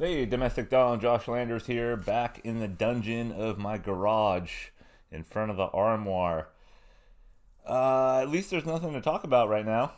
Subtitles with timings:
[0.00, 4.68] Hey, Domestic Don, Josh Landers here, back in the dungeon of my garage
[5.10, 6.50] in front of the armoire.
[7.68, 9.94] Uh, at least there's nothing to talk about right now,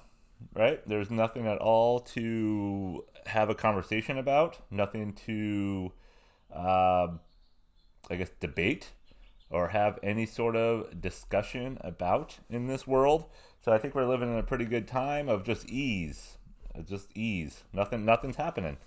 [0.54, 0.80] right?
[0.88, 5.92] There's nothing at all to have a conversation about, nothing to,
[6.50, 7.08] uh,
[8.08, 8.92] I guess, debate
[9.50, 13.26] or have any sort of discussion about in this world.
[13.62, 16.38] So I think we're living in a pretty good time of just ease,
[16.88, 17.64] just ease.
[17.74, 18.78] Nothing, nothing's happening.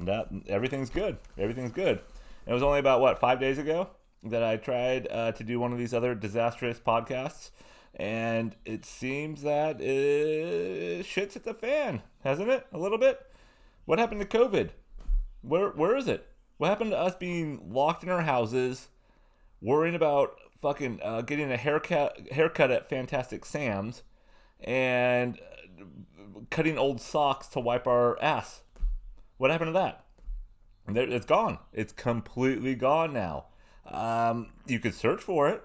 [0.00, 1.18] That everything's good.
[1.38, 2.00] Everything's good.
[2.46, 3.88] It was only about what five days ago
[4.24, 7.50] that I tried uh, to do one of these other disastrous podcasts,
[7.94, 12.66] and it seems that it shit's at the fan, hasn't it?
[12.72, 13.20] A little bit.
[13.84, 14.70] What happened to COVID?
[15.42, 16.28] Where where is it?
[16.58, 18.88] What happened to us being locked in our houses,
[19.60, 24.02] worrying about fucking uh, getting a haircut haircut at Fantastic Sam's,
[24.60, 25.40] and
[26.50, 28.61] cutting old socks to wipe our ass?
[29.38, 30.04] What happened to that?
[30.88, 31.58] It's gone.
[31.72, 33.46] It's completely gone now.
[33.86, 35.64] Um, you could search for it.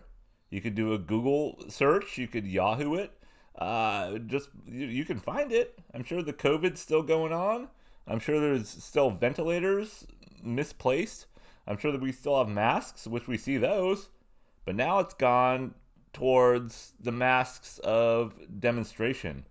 [0.50, 2.18] You could do a Google search.
[2.18, 3.12] You could Yahoo it.
[3.58, 5.80] Uh, just you, you can find it.
[5.94, 7.70] I'm sure the COVID's still going on.
[8.08, 10.06] I'm sure there's still ventilators
[10.44, 11.26] misplaced.
[11.68, 14.10] I'm sure that we still have masks, which we see those.
[14.66, 15.74] But now it's gone
[16.14, 19.46] towards the masks of demonstration.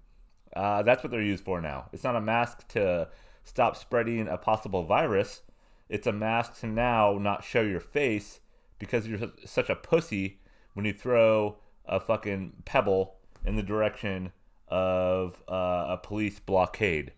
[0.55, 1.89] Uh, that's what they're used for now.
[1.93, 3.09] It's not a mask to
[3.47, 5.43] stop spreading a possible virus.
[5.89, 8.41] It's a mask to now not show your face
[8.79, 10.41] because you're such a pussy
[10.75, 14.33] when you throw a fucking pebble in the direction
[14.69, 17.13] of uh, a police blockade.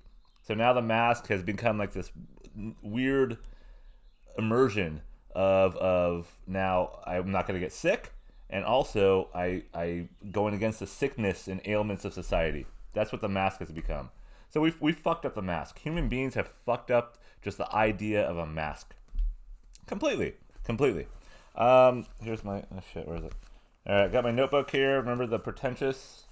[0.47, 2.13] So now the mask has become like this
[2.83, 3.39] weird
[4.37, 5.01] immersion
[5.35, 8.13] of of now I'm not going to get sick,
[8.51, 12.67] and also I I going against the sickness and ailments of society.
[12.93, 14.11] That's what the mask has become.
[14.51, 15.79] So we've, we fucked up the mask.
[15.81, 18.95] Human beings have fucked up just the idea of a mask.
[19.87, 20.35] Completely.
[20.65, 21.07] Completely.
[21.55, 23.33] Um, here's my, oh shit, where is it?
[23.89, 24.97] Alright, got my notebook here.
[24.97, 26.25] Remember the pretentious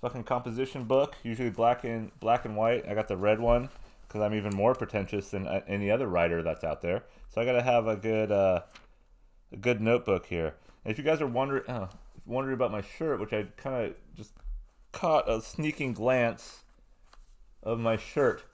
[0.00, 1.16] fucking composition book?
[1.22, 2.88] Usually black and, black and white.
[2.88, 3.68] I got the red one
[4.06, 7.04] because I'm even more pretentious than uh, any other writer that's out there.
[7.28, 8.62] So I gotta have a good, uh,
[9.52, 10.54] a good notebook here.
[10.84, 11.88] And if you guys are wondering, uh,
[12.26, 14.32] wondering about my shirt, which I kind of just
[14.92, 16.62] caught a sneaking glance
[17.62, 18.44] of my shirt.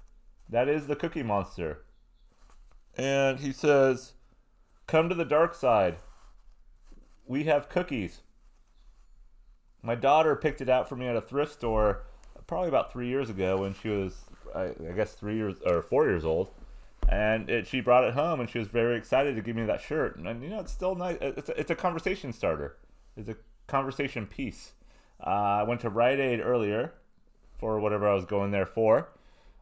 [0.49, 1.85] That is the Cookie Monster.
[2.97, 4.13] And he says,
[4.87, 5.97] Come to the dark side.
[7.27, 8.21] We have cookies.
[9.83, 12.05] My daughter picked it out for me at a thrift store
[12.47, 14.15] probably about three years ago when she was,
[14.55, 16.51] I, I guess, three years or four years old.
[17.09, 19.81] And it, she brought it home and she was very excited to give me that
[19.81, 20.17] shirt.
[20.17, 21.19] And, you know, it's still nice.
[21.21, 22.77] It's a, it's a conversation starter,
[23.17, 24.73] it's a conversation piece.
[25.25, 25.31] Uh,
[25.61, 26.93] I went to Rite Aid earlier
[27.59, 29.09] for whatever I was going there for,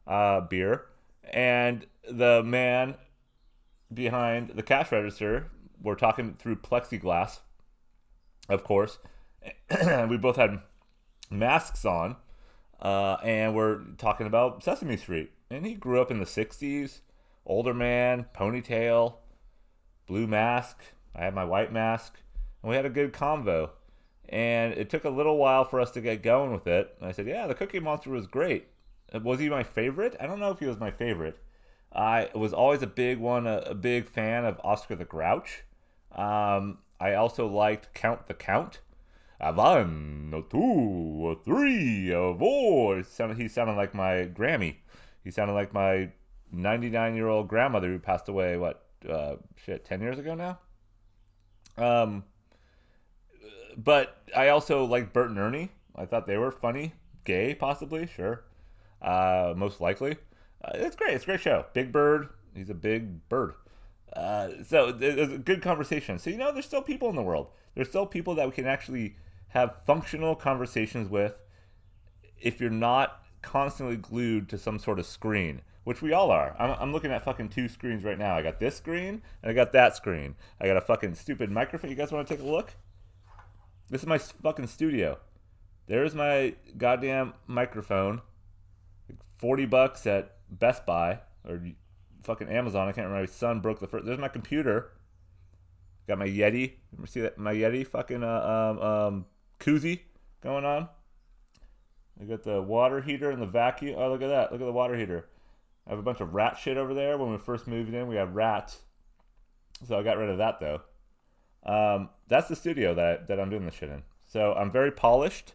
[0.07, 0.87] uh, beer.
[1.33, 2.97] And the man
[3.93, 5.51] behind the cash register,
[5.81, 7.41] we're talking through plexiglass,
[8.49, 8.99] of course.
[10.09, 10.61] we both had
[11.31, 12.17] masks on,
[12.81, 15.31] uh, and we're talking about Sesame Street.
[15.51, 17.01] And he grew up in the 60s,
[17.47, 19.17] older man, ponytail,
[20.07, 20.79] blue mask.
[21.15, 22.19] I had my white mask,
[22.63, 23.71] and we had a good convo
[24.29, 26.95] and it took a little while for us to get going with it.
[26.99, 28.69] And I said, "Yeah, the Cookie Monster was great.
[29.15, 30.17] Uh, was he my favorite?
[30.21, 31.39] I don't know if he was my favorite.
[31.93, 35.63] I was always a big one, a, a big fan of Oscar the Grouch.
[36.13, 38.81] Um, I also liked Count the Count.
[39.41, 42.99] A one, a two, a three, a four.
[42.99, 44.77] He sounded, like my Grammy.
[45.23, 46.11] He sounded like my
[46.53, 50.59] 99 year old grandmother who passed away, what, uh, shit, 10 years ago now?
[51.77, 52.25] Um,
[53.77, 55.71] but I also like Bert and Ernie.
[55.97, 58.45] I thought they were funny, gay, possibly, sure,
[59.01, 60.17] uh, most likely.
[60.65, 61.15] Uh, it's great.
[61.15, 61.67] It's a great show.
[61.73, 62.29] Big Bird.
[62.55, 63.55] He's a big bird.
[64.15, 66.19] Uh, so it's a good conversation.
[66.19, 67.49] So you know, there's still people in the world.
[67.75, 69.17] There's still people that we can actually
[69.49, 71.35] have functional conversations with.
[72.41, 76.57] If you're not constantly glued to some sort of screen, which we all are.
[76.59, 78.35] I'm, I'm, looking at fucking two screens right now.
[78.35, 80.35] I got this screen and I got that screen.
[80.61, 81.91] I got a fucking stupid microphone.
[81.91, 82.75] You guys want to take a look?
[83.95, 85.19] This is my fucking studio.
[85.87, 88.23] There's my goddamn microphone.
[89.39, 91.63] 40 bucks at Best Buy or
[92.25, 92.89] fucking Amazon.
[92.89, 93.29] I can't remember.
[93.29, 94.05] My son broke the first.
[94.05, 94.91] There's my computer.
[96.09, 96.73] Got my Yeti.
[96.91, 97.39] Remember see that?
[97.39, 99.27] My Yeti fucking uh, um, um,
[99.61, 100.01] koozie
[100.43, 100.89] going on.
[102.21, 103.95] I got the water heater and the vacuum.
[103.97, 104.51] Oh, look at that.
[104.51, 105.29] Look at the water heater.
[105.87, 107.17] I have a bunch of rat shit over there.
[107.17, 108.81] When we first moved in, we had rats.
[109.87, 110.81] So I got rid of that though.
[111.65, 114.03] Um, that's the studio that that I'm doing this shit in.
[114.27, 115.55] So I'm very polished.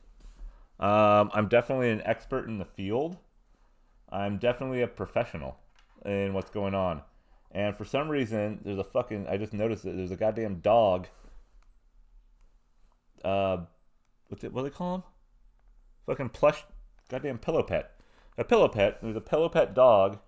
[0.80, 3.18] Um, I'm definitely an expert in the field.
[4.10, 5.58] I'm definitely a professional
[6.06, 7.02] in what's going on.
[7.52, 9.28] And for some reason, there's a fucking.
[9.28, 11.08] I just noticed that There's a goddamn dog.
[13.24, 13.58] Uh,
[14.28, 14.54] what's it?
[14.54, 15.04] What do they call him?
[16.06, 16.64] Fucking plush,
[17.10, 17.92] goddamn pillow pet.
[18.38, 19.00] A pillow pet.
[19.02, 20.20] There's a pillow pet dog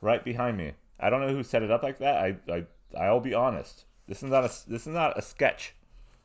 [0.00, 0.72] right behind me.
[0.98, 2.16] I don't know who set it up like that.
[2.16, 2.64] I, I,
[2.98, 3.84] I'll be honest.
[4.10, 4.68] This is not a.
[4.68, 5.72] This is not a sketch.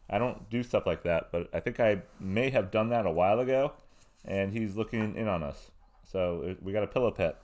[0.09, 3.11] I don't do stuff like that, but I think I may have done that a
[3.11, 3.73] while ago,
[4.25, 5.69] and he's looking in on us.
[6.11, 7.39] So uh, we got a pillow pet.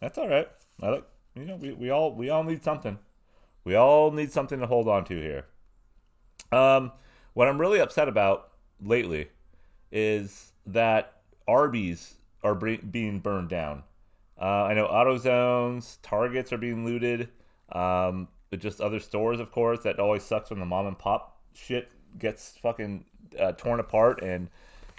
[0.00, 0.48] That's all right.
[0.82, 1.04] I like
[1.36, 2.98] you know we, we all we all need something.
[3.62, 5.44] We all need something to hold on to here.
[6.50, 6.90] Um,
[7.34, 8.48] what I'm really upset about
[8.82, 9.28] lately
[9.92, 13.84] is that Arby's are being burned down.
[14.36, 17.28] Uh, I know AutoZones, Targets are being looted,
[17.70, 19.80] um, just other stores, of course.
[19.82, 23.04] That always sucks when the mom and pop shit gets fucking
[23.38, 24.48] uh, torn apart and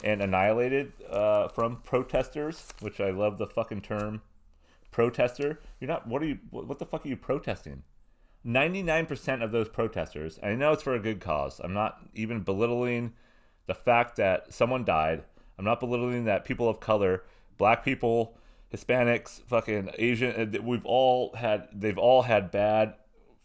[0.03, 4.21] and annihilated uh, from protesters, which I love the fucking term
[4.91, 5.59] protester.
[5.79, 6.07] You're not.
[6.07, 6.39] What are you?
[6.51, 7.83] What the fuck are you protesting?
[8.45, 11.59] 99% of those protesters, I know it's for a good cause.
[11.61, 13.13] I'm not even belittling
[13.65, 15.23] the fact that someone died.
[15.59, 17.23] I'm not belittling that people of color,
[17.57, 18.37] black people,
[18.73, 22.93] Hispanics, fucking Asian, uh, we've all had, they've all had bad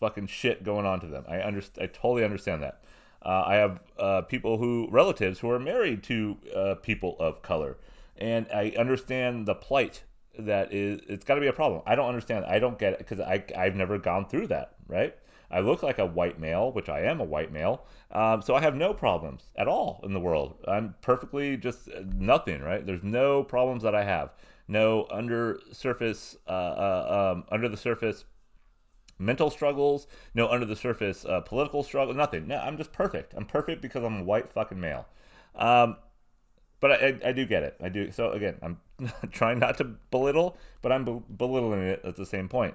[0.02, 1.24] fucking shit going on to them.
[1.28, 2.82] I understand, I totally understand that.
[3.24, 7.78] Uh, I have uh, people who relatives who are married to uh, people of color,
[8.16, 10.02] and I understand the plight
[10.36, 11.00] that is.
[11.08, 11.82] It's got to be a problem.
[11.86, 12.44] I don't understand.
[12.46, 14.74] I don't get it because I I've never gone through that.
[14.88, 15.16] Right?
[15.52, 17.84] I look like a white male, which I am a white male.
[18.10, 20.56] Um, so I have no problems at all in the world.
[20.66, 22.60] I'm perfectly just nothing.
[22.60, 22.84] Right?
[22.84, 24.30] There's no problems that I have.
[24.66, 28.24] No under surface, uh, uh, um, under the surface
[29.18, 32.46] mental struggles, no under the surface uh, political struggle, nothing.
[32.46, 33.34] No, I'm just perfect.
[33.36, 35.06] I'm perfect because I'm a white fucking male.
[35.54, 35.96] Um,
[36.80, 37.76] but I, I, do get it.
[37.80, 38.10] I do.
[38.10, 38.78] So again, I'm
[39.30, 42.74] trying not to belittle, but I'm be- belittling it at the same point.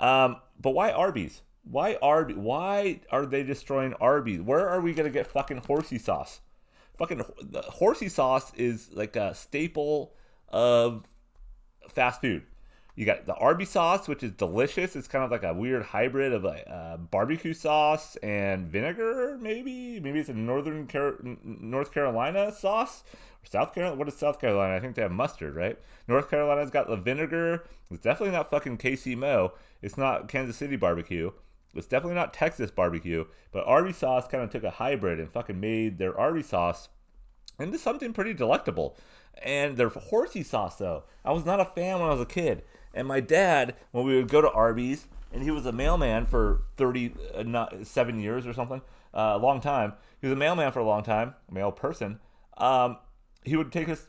[0.00, 1.42] Um, but why Arby's?
[1.62, 2.36] Why Arby's?
[2.36, 4.40] Why are they destroying Arby's?
[4.40, 6.40] Where are we gonna get fucking horsey sauce?
[6.98, 10.14] Fucking the horsey sauce is like a staple
[10.48, 11.06] of
[11.88, 12.42] fast food.
[12.96, 14.96] You got the Arby sauce, which is delicious.
[14.96, 20.00] It's kind of like a weird hybrid of a uh, barbecue sauce and vinegar, maybe.
[20.00, 23.04] Maybe it's a northern Car- North Carolina sauce
[23.44, 23.98] or South Carolina.
[23.98, 24.74] What is South Carolina?
[24.74, 25.78] I think they have mustard, right?
[26.08, 27.64] North Carolina's got the vinegar.
[27.90, 29.52] It's definitely not fucking KC Mo.
[29.82, 31.32] It's not Kansas City barbecue.
[31.74, 33.26] It's definitely not Texas barbecue.
[33.52, 36.88] But Arby sauce kind of took a hybrid and fucking made their Arby sauce
[37.58, 38.96] into something pretty delectable.
[39.42, 42.62] And their horsey sauce, though, I was not a fan when I was a kid.
[42.96, 46.62] And my dad, when we would go to Arby's, and he was a mailman for
[46.78, 48.80] 37 uh, years or something,
[49.12, 49.92] uh, a long time.
[50.20, 52.20] He was a mailman for a long time, a mail person.
[52.56, 52.96] Um,
[53.44, 54.06] he would take us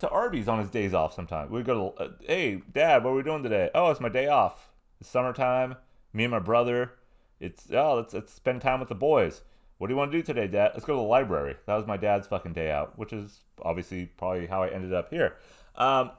[0.00, 1.52] to Arby's on his days off sometimes.
[1.52, 3.70] We'd go to, uh, hey, Dad, what are we doing today?
[3.74, 4.70] Oh, it's my day off.
[5.00, 5.76] It's summertime.
[6.12, 6.94] Me and my brother.
[7.38, 9.42] It's, oh, let's, let's spend time with the boys.
[9.78, 10.72] What do you want to do today, Dad?
[10.74, 11.56] Let's go to the library.
[11.66, 15.10] That was my dad's fucking day out, which is obviously probably how I ended up
[15.10, 15.36] here.
[15.76, 16.10] Um,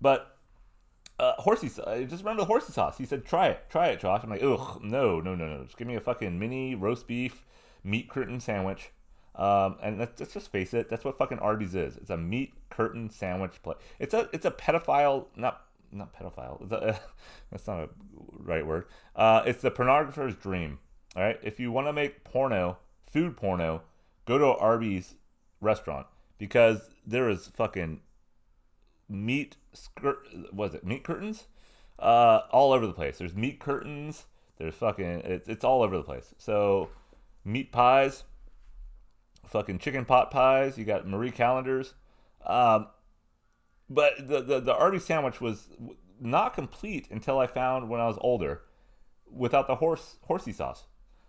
[0.00, 0.35] but
[1.18, 1.70] uh, horsey.
[1.86, 2.98] I just remember the horsey sauce.
[2.98, 5.64] He said, "Try it, try it, Josh." I'm like, "Ugh, no, no, no, no.
[5.64, 7.44] Just give me a fucking mini roast beef
[7.82, 8.90] meat curtain sandwich."
[9.34, 11.98] Um, and let's, let's, just face it, that's what fucking Arby's is.
[11.98, 13.76] It's a meat curtain sandwich place.
[13.98, 16.70] It's a it's a pedophile, not not pedophile.
[16.72, 16.98] A,
[17.50, 17.88] that's not a
[18.38, 18.86] right word.
[19.14, 20.78] Uh, it's the pornographer's dream.
[21.14, 23.82] All right, if you want to make porno, food porno,
[24.26, 25.14] go to Arby's
[25.60, 26.06] restaurant
[26.38, 28.00] because there is fucking
[29.08, 30.26] meat skirt.
[30.52, 31.44] Was it meat curtains?
[31.98, 33.18] Uh, all over the place.
[33.18, 34.26] There's meat curtains.
[34.58, 35.22] There's fucking.
[35.24, 36.34] It's it's all over the place.
[36.38, 36.90] So,
[37.44, 38.24] meat pies.
[39.46, 40.76] Fucking chicken pot pies.
[40.76, 41.94] You got Marie Callender's.
[42.44, 42.88] Um,
[43.88, 45.68] but the, the the Arby's sandwich was
[46.20, 48.62] not complete until I found when I was older,
[49.30, 50.86] without the horse horsey sauce,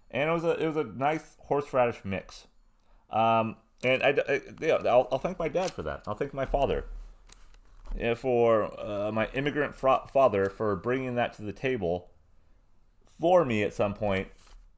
[0.09, 2.47] and it was a it was a nice horseradish mix.
[3.09, 6.03] Um, and I, I yeah, I'll, I'll thank my dad for that.
[6.07, 6.85] I'll thank my father
[8.15, 12.11] for uh, my immigrant father for bringing that to the table
[13.19, 14.27] for me at some point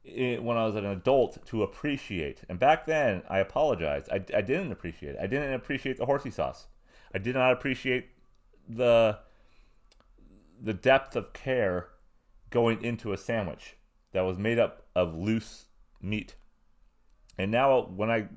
[0.03, 2.41] when I was an adult to appreciate.
[2.49, 4.09] And back then, I apologized.
[4.11, 5.19] I, I didn't appreciate it.
[5.21, 6.67] I didn't appreciate the horsey sauce.
[7.13, 8.09] I did not appreciate
[8.67, 9.19] the
[10.61, 11.87] the depth of care
[12.49, 13.77] going into a sandwich
[14.11, 15.65] that was made up of loose
[16.01, 16.35] meat.
[17.37, 18.27] And now when I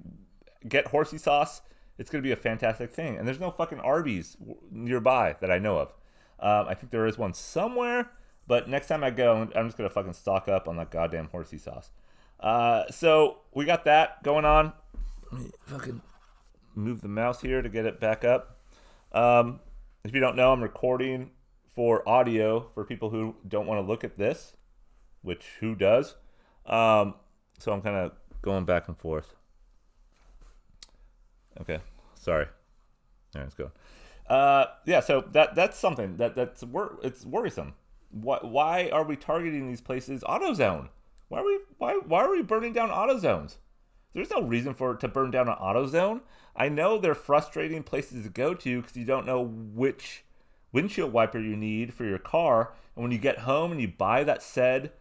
[0.68, 1.62] get horsey sauce,
[1.98, 3.16] it's going to be a fantastic thing.
[3.16, 4.36] And there's no fucking Arby's
[4.70, 5.88] nearby that I know of.
[6.40, 8.10] Um, I think there is one somewhere,
[8.46, 11.28] but next time I go, I'm just going to fucking stock up on that goddamn
[11.28, 11.90] horsey sauce.
[12.40, 14.72] Uh, so we got that going on.
[15.30, 16.02] Let me fucking
[16.74, 18.58] move the mouse here to get it back up.
[19.12, 19.60] Um,
[20.04, 21.30] if you don't know, I'm recording
[21.74, 24.54] for audio for people who don't want to look at this.
[25.22, 26.16] which who does?
[26.66, 27.14] Um,
[27.58, 29.34] so I'm kind of going back and forth.
[31.60, 31.80] Okay,
[32.14, 32.46] sorry.
[32.46, 33.70] All right, let's go.
[34.28, 37.74] Uh, yeah, so that that's something that that's wor- it's worrisome.
[38.10, 40.22] Why why are we targeting these places?
[40.22, 40.88] AutoZone.
[41.28, 43.56] Why are we why why are we burning down AutoZones?
[44.12, 46.20] There's no reason for to burn down an AutoZone.
[46.54, 50.24] I know they're frustrating places to go to because you don't know which
[50.72, 54.24] windshield wiper you need for your car, and when you get home and you buy
[54.24, 54.92] that said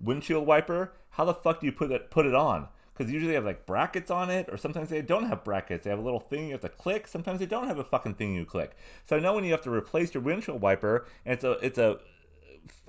[0.00, 2.68] windshield wiper, how the fuck do you put it put it on?
[3.00, 5.84] Because usually they have like brackets on it, or sometimes they don't have brackets.
[5.84, 7.08] They have a little thing you have to click.
[7.08, 8.76] Sometimes they don't have a fucking thing you click.
[9.06, 11.78] So I know when you have to replace your windshield wiper, and it's a it's
[11.78, 11.98] a,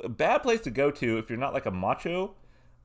[0.04, 2.36] a bad place to go to if you're not like a macho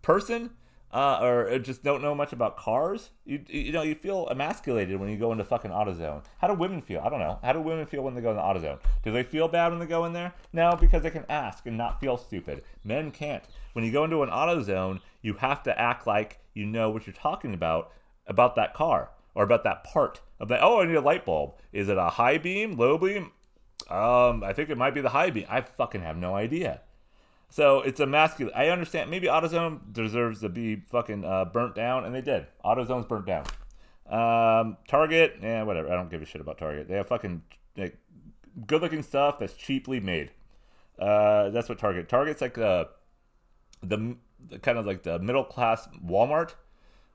[0.03, 0.51] person
[0.93, 3.11] uh, or just don't know much about cars.
[3.25, 6.23] You you know you feel emasculated when you go into fucking AutoZone.
[6.39, 7.01] How do women feel?
[7.05, 7.39] I don't know.
[7.43, 8.79] How do women feel when they go in the AutoZone?
[9.03, 10.33] Do they feel bad when they go in there?
[10.53, 12.63] No, because they can ask and not feel stupid.
[12.85, 13.43] Men can't.
[13.73, 17.15] When you go into an AutoZone, you have to act like you know what you're
[17.15, 17.91] talking about
[18.29, 20.63] about that car or about that part of that.
[20.63, 21.55] Oh, I need a light bulb.
[21.73, 23.33] Is it a high beam, low beam?
[23.91, 25.47] Um, I think it might be the high beam.
[25.49, 26.81] I fucking have no idea.
[27.51, 28.55] So it's a masculine.
[28.57, 29.11] I understand.
[29.11, 32.47] Maybe AutoZone deserves to be fucking uh, burnt down, and they did.
[32.65, 33.45] AutoZone's burnt down.
[34.09, 35.89] Um, Target, yeah, whatever.
[35.89, 36.89] I don't give a shit about Target.
[36.89, 37.43] They have fucking
[37.77, 37.97] like,
[38.67, 40.31] good-looking stuff that's cheaply made.
[40.99, 42.09] Uh, that's what Target.
[42.09, 42.89] Target's like the,
[43.83, 44.17] the,
[44.49, 46.55] the kind of like the middle class Walmart,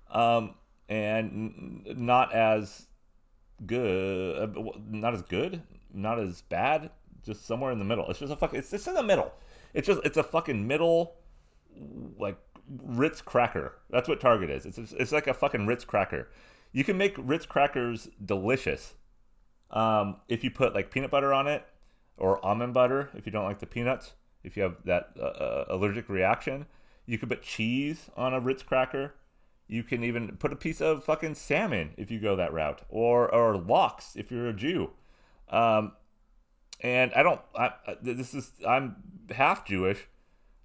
[0.09, 0.55] um,
[0.89, 2.87] and not as
[3.65, 4.55] good.
[4.57, 5.61] Uh, not as good.
[5.93, 6.91] Not as bad.
[7.23, 8.09] Just somewhere in the middle.
[8.09, 8.59] It's just a fucking.
[8.59, 9.31] It's just in the middle.
[9.73, 11.15] It's just it's a fucking middle
[12.19, 12.37] like
[12.83, 13.73] Ritz cracker.
[13.89, 14.65] That's what Target is.
[14.65, 16.29] It's it's like a fucking Ritz cracker.
[16.71, 18.93] You can make Ritz crackers delicious
[19.71, 21.65] um, if you put like peanut butter on it
[22.17, 24.13] or almond butter if you don't like the peanuts.
[24.43, 26.65] If you have that uh, uh, allergic reaction,
[27.05, 29.13] you could put cheese on a Ritz cracker.
[29.67, 33.33] You can even put a piece of fucking salmon if you go that route, or
[33.33, 34.91] or lox if you're a Jew.
[35.49, 35.93] Um,
[36.81, 37.41] and I don't.
[37.55, 38.97] I, this is I'm
[39.29, 40.07] half Jewish.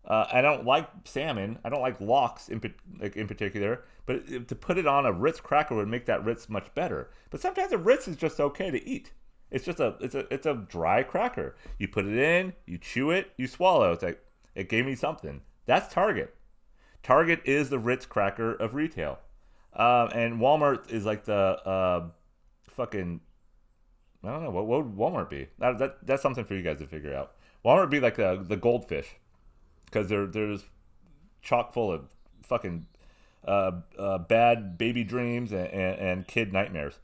[0.05, 1.59] Uh, I don't like salmon.
[1.65, 2.61] I don't like lox in
[3.01, 3.85] like in particular.
[4.07, 7.11] But to put it on a Ritz cracker would make that Ritz much better.
[7.31, 9.13] But sometimes a Ritz is just okay to eat.
[9.51, 11.57] It's just a it's a it's a dry cracker.
[11.79, 13.93] You put it in, you chew it, you swallow.
[13.93, 14.21] It's like
[14.55, 15.43] it gave me something.
[15.67, 16.35] That's Target.
[17.03, 19.19] Target is the Ritz cracker of retail,
[19.75, 22.09] um, and Walmart is like the uh,
[22.69, 23.21] fucking
[24.25, 25.49] I don't know what, what would Walmart be.
[25.59, 27.33] That, that that's something for you guys to figure out.
[27.65, 29.17] Walmart would be like the the goldfish
[29.85, 30.65] because there there's
[31.43, 32.09] chock full of
[32.43, 32.87] fucking
[33.47, 36.99] uh, uh, bad baby dreams and, and, and kid nightmares.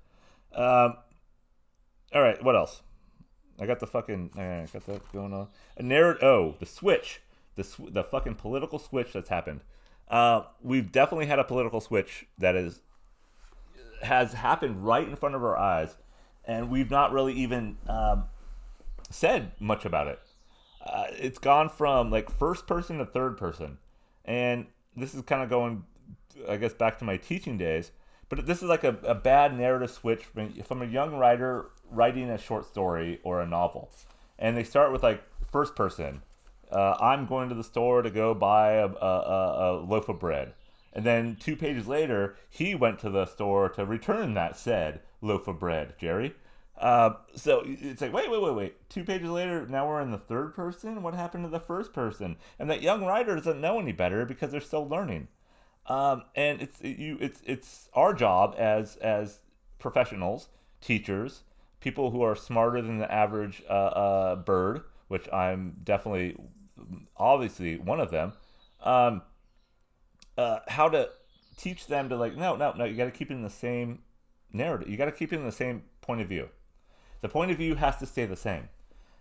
[0.53, 0.97] Um,
[2.15, 2.83] all right, what else?
[3.61, 5.49] I got the fucking I got that going on.
[5.77, 6.23] A narrative.
[6.23, 7.22] Oh, the switch,
[7.55, 9.61] the sw- the fucking political switch that's happened.
[10.09, 12.81] Uh, we've definitely had a political switch that is
[14.03, 15.97] has happened right in front of our eyes
[16.45, 18.25] and we've not really even um,
[19.11, 20.21] said much about it.
[20.85, 23.79] Uh, it's gone from like first person to third person,
[24.25, 24.67] and
[24.97, 25.85] this is kind of going,
[26.49, 27.93] I guess, back to my teaching days.
[28.29, 32.31] But this is like a, a bad narrative switch from, from a young writer writing
[32.31, 33.91] a short story or a novel,
[34.39, 36.23] and they start with like first person.
[36.73, 40.55] Uh, I'm going to the store to go buy a, a, a loaf of bread.
[40.93, 45.49] And then two pages later, he went to the store to return that said loaf
[45.49, 46.35] of bread, Jerry.
[46.79, 48.89] Uh, so it's like, wait, wait, wait, wait.
[48.89, 51.03] Two pages later, now we're in the third person.
[51.03, 52.37] What happened to the first person?
[52.59, 55.29] And that young writer doesn't know any better because they're still learning.
[55.87, 59.41] Um, and it's it, you, it's it's our job as as
[59.79, 60.49] professionals,
[60.81, 61.43] teachers,
[61.81, 66.37] people who are smarter than the average uh, uh, bird, which I'm definitely,
[67.23, 68.33] obviously one of them.
[68.83, 69.23] Um,
[70.37, 71.11] uh, how to
[71.57, 72.85] teach them to like, no, no, no.
[72.85, 74.01] You got to keep it in the same
[74.53, 74.89] narrative.
[74.89, 76.49] You got to keep it in the same point of view.
[77.21, 78.69] The point of view has to stay the same.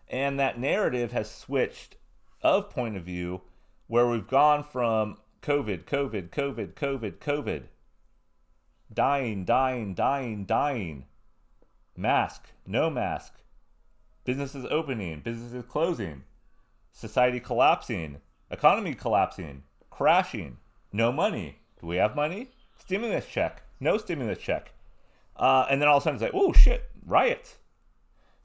[0.08, 1.98] And that narrative has switched
[2.41, 3.41] of point of view
[3.88, 7.63] where we've gone from COVID, COVID, COVID, COVID, COVID,
[8.93, 11.05] dying, dying, dying, dying,
[11.96, 13.34] mask, no mask,
[14.24, 16.24] businesses opening, businesses closing,
[16.91, 18.17] society collapsing,
[18.50, 20.57] economy collapsing, crashing,
[20.91, 21.60] no money.
[21.79, 22.51] Do we have money?
[22.77, 24.74] Stimulus check, no stimulus check.
[25.36, 27.57] Uh, and then all of a sudden it's like, oh shit, riots.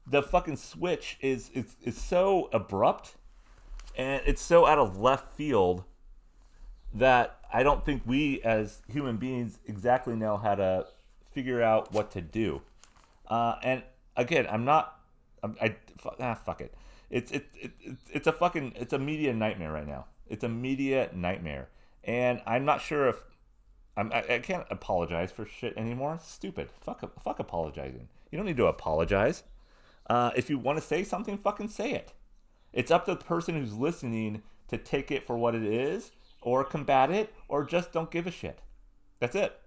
[0.05, 3.15] The fucking switch is is is so abrupt,
[3.97, 5.83] and it's so out of left field
[6.93, 10.87] that I don't think we as human beings exactly know how to
[11.33, 12.61] figure out what to do.
[13.27, 13.83] Uh, and
[14.15, 14.99] again, I'm not.
[15.43, 15.75] I'm, I
[16.19, 16.73] ah fuck it.
[17.09, 17.71] It's it, it
[18.11, 20.05] it's a fucking it's a media nightmare right now.
[20.27, 21.69] It's a media nightmare,
[22.03, 23.23] and I'm not sure if
[23.97, 26.19] I'm, I, I can't apologize for shit anymore.
[26.23, 26.69] Stupid.
[26.81, 28.07] Fuck, fuck apologizing.
[28.31, 29.43] You don't need to apologize.
[30.07, 32.13] Uh, if you want to say something, fucking say it.
[32.71, 36.11] It's up to the person who's listening to take it for what it is,
[36.41, 38.59] or combat it, or just don't give a shit.
[39.19, 39.57] That's it.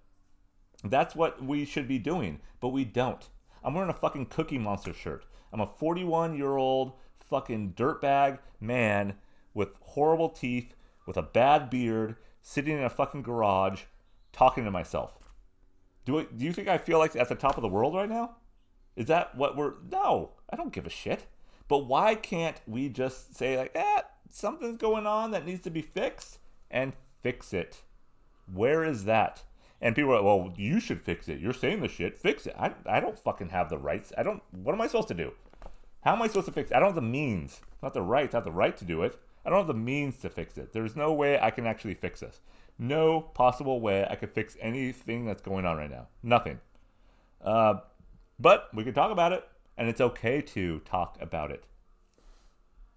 [0.84, 3.28] That's what we should be doing, but we don't.
[3.64, 5.26] I'm wearing a fucking Cookie Monster shirt.
[5.52, 6.92] I'm a 41 year old
[7.30, 9.14] fucking dirtbag man
[9.54, 10.74] with horrible teeth,
[11.06, 13.82] with a bad beard, sitting in a fucking garage,
[14.32, 15.18] talking to myself.
[16.04, 18.08] Do, I, do you think I feel like at the top of the world right
[18.08, 18.36] now?
[18.96, 19.74] Is that what we're.
[19.90, 21.26] No, I don't give a shit.
[21.68, 25.82] But why can't we just say, like, eh, something's going on that needs to be
[25.82, 27.82] fixed and fix it?
[28.52, 29.42] Where is that?
[29.80, 31.38] And people are like, well, you should fix it.
[31.38, 32.18] You're saying the shit.
[32.18, 32.54] Fix it.
[32.58, 34.12] I, I don't fucking have the rights.
[34.18, 34.42] I don't.
[34.50, 35.32] What am I supposed to do?
[36.02, 36.74] How am I supposed to fix it?
[36.74, 37.60] I don't have the means.
[37.82, 38.34] Not the rights.
[38.34, 39.18] Have the right to do it.
[39.44, 40.72] I don't have the means to fix it.
[40.72, 42.40] There's no way I can actually fix this.
[42.78, 46.08] No possible way I could fix anything that's going on right now.
[46.22, 46.60] Nothing.
[47.42, 47.74] Uh,
[48.38, 51.64] but we can talk about it, and it's okay to talk about it.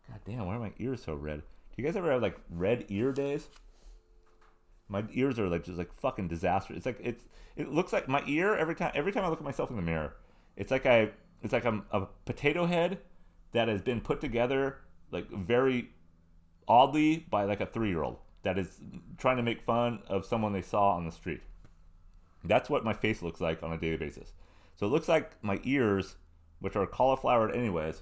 [0.09, 1.39] God damn, why are my ears so red?
[1.41, 3.47] Do you guys ever have like red ear days?
[4.87, 6.73] My ears are like just like fucking disaster.
[6.73, 7.23] It's like it's
[7.55, 9.81] it looks like my ear every time every time I look at myself in the
[9.81, 10.15] mirror.
[10.55, 11.11] It's like I
[11.43, 12.99] it's like I'm a potato head
[13.51, 14.77] that has been put together
[15.11, 15.89] like very
[16.67, 18.79] oddly by like a three year old that is
[19.17, 21.41] trying to make fun of someone they saw on the street.
[22.43, 24.33] That's what my face looks like on a daily basis.
[24.75, 26.15] So it looks like my ears,
[26.59, 28.01] which are cauliflowered anyways,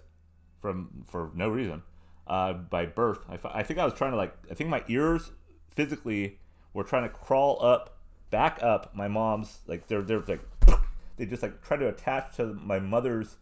[0.62, 1.84] from for no reason,
[2.28, 3.20] uh, by birth.
[3.30, 5.32] I, I think I was trying to like I think my ears
[5.70, 6.40] physically
[6.74, 7.98] were trying to crawl up,
[8.30, 10.42] back up my mom's like they're they're like
[11.18, 13.38] they just like try to attach to my mother's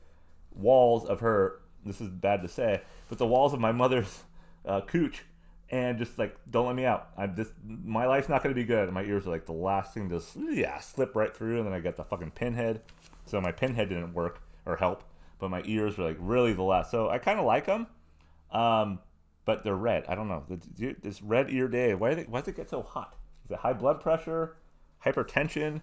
[0.54, 1.62] walls of her.
[1.86, 4.24] This is bad to say, but the walls of my mother's
[4.66, 5.24] uh, cooch,
[5.70, 7.10] and just like don't let me out.
[7.18, 8.92] I'm just my life's not gonna be good.
[8.92, 11.80] My ears are like the last thing to yeah slip right through, and then I
[11.80, 12.82] got the fucking pinhead.
[13.26, 15.04] So my pinhead didn't work or help,
[15.40, 16.92] but my ears were like really the last.
[16.92, 17.88] So I kind of like them.
[18.52, 19.00] Um,
[19.46, 20.06] but they're red.
[20.08, 20.44] I don't know.
[20.48, 21.96] This red ear day.
[21.96, 23.16] Why, they, why does it get so hot?
[23.46, 24.58] Is it high blood pressure?
[25.04, 25.82] Hypertension?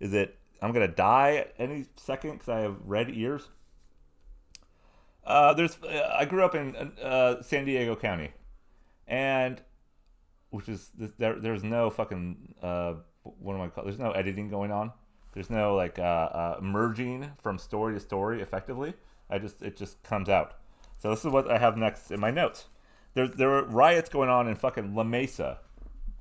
[0.00, 3.48] Is it I'm gonna die any second because I have red ears?
[5.22, 8.30] Uh, there's uh, I grew up in uh, San Diego County,
[9.06, 9.60] and
[10.48, 11.38] which is there.
[11.38, 13.86] There's no fucking uh, what am I called?
[13.86, 14.92] There's no editing going on.
[15.32, 18.94] There's no like uh, uh, merging from story to story effectively.
[19.28, 20.54] I just it just comes out.
[20.96, 22.68] So this is what I have next in my notes.
[23.12, 25.58] There, there were riots going on in fucking La Mesa,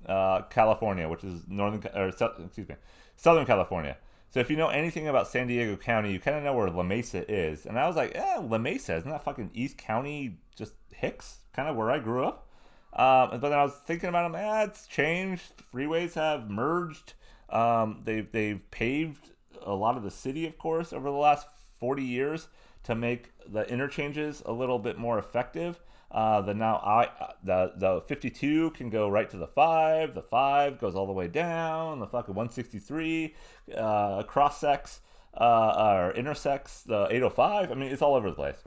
[0.05, 2.75] uh, California, which is northern or excuse me,
[3.15, 3.95] Southern California.
[4.33, 6.81] So if you know anything about San Diego County, you kind of know where La
[6.81, 7.67] Mesa is.
[7.67, 11.69] And I was like, eh, La Mesa isn't that fucking East County, just Hicks, kind
[11.69, 12.49] of where I grew up.
[12.93, 15.53] Um, but then I was thinking about it, eh, it's changed.
[15.71, 17.13] Freeways have merged.
[17.51, 19.29] Um, they've they've paved
[19.61, 21.45] a lot of the city, of course, over the last
[21.79, 22.47] 40 years
[22.85, 25.79] to make the interchanges a little bit more effective.
[26.13, 27.09] Uh, the now I
[27.43, 30.13] the the 52 can go right to the five.
[30.13, 31.99] The five goes all the way down.
[31.99, 33.33] The fucking 163
[33.75, 34.99] uh, cross uh,
[35.35, 37.71] or intersects the 805.
[37.71, 38.57] I mean, it's all over the place.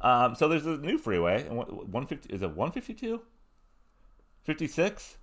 [0.00, 1.44] Um, so there's a new freeway.
[1.44, 3.20] 150 is it 152?
[4.42, 5.16] 56?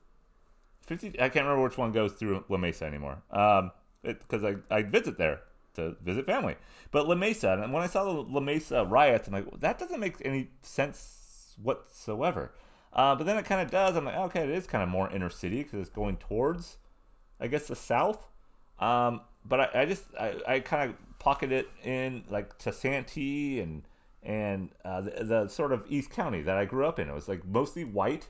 [0.81, 1.07] 50?
[1.07, 3.21] I can't remember which one goes through La Mesa anymore.
[3.29, 3.71] Um,
[4.03, 5.41] because I I visit there
[5.75, 6.55] to visit family.
[6.91, 9.99] But La Mesa, and when I saw the La Mesa riots, I'm like, that doesn't
[9.99, 11.22] make any sense
[11.61, 12.51] whatsoever.
[12.91, 13.95] Uh, but then it kind of does.
[13.95, 16.77] I'm like, okay, it is kind of more inner city because it's going towards,
[17.39, 18.27] I guess, the south.
[18.79, 23.59] Um, but I, I just, I, I kind of pocket it in like to Santee
[23.59, 23.83] and
[24.21, 27.09] and uh, the, the, sort of East County that I grew up in.
[27.09, 28.29] It was like mostly white,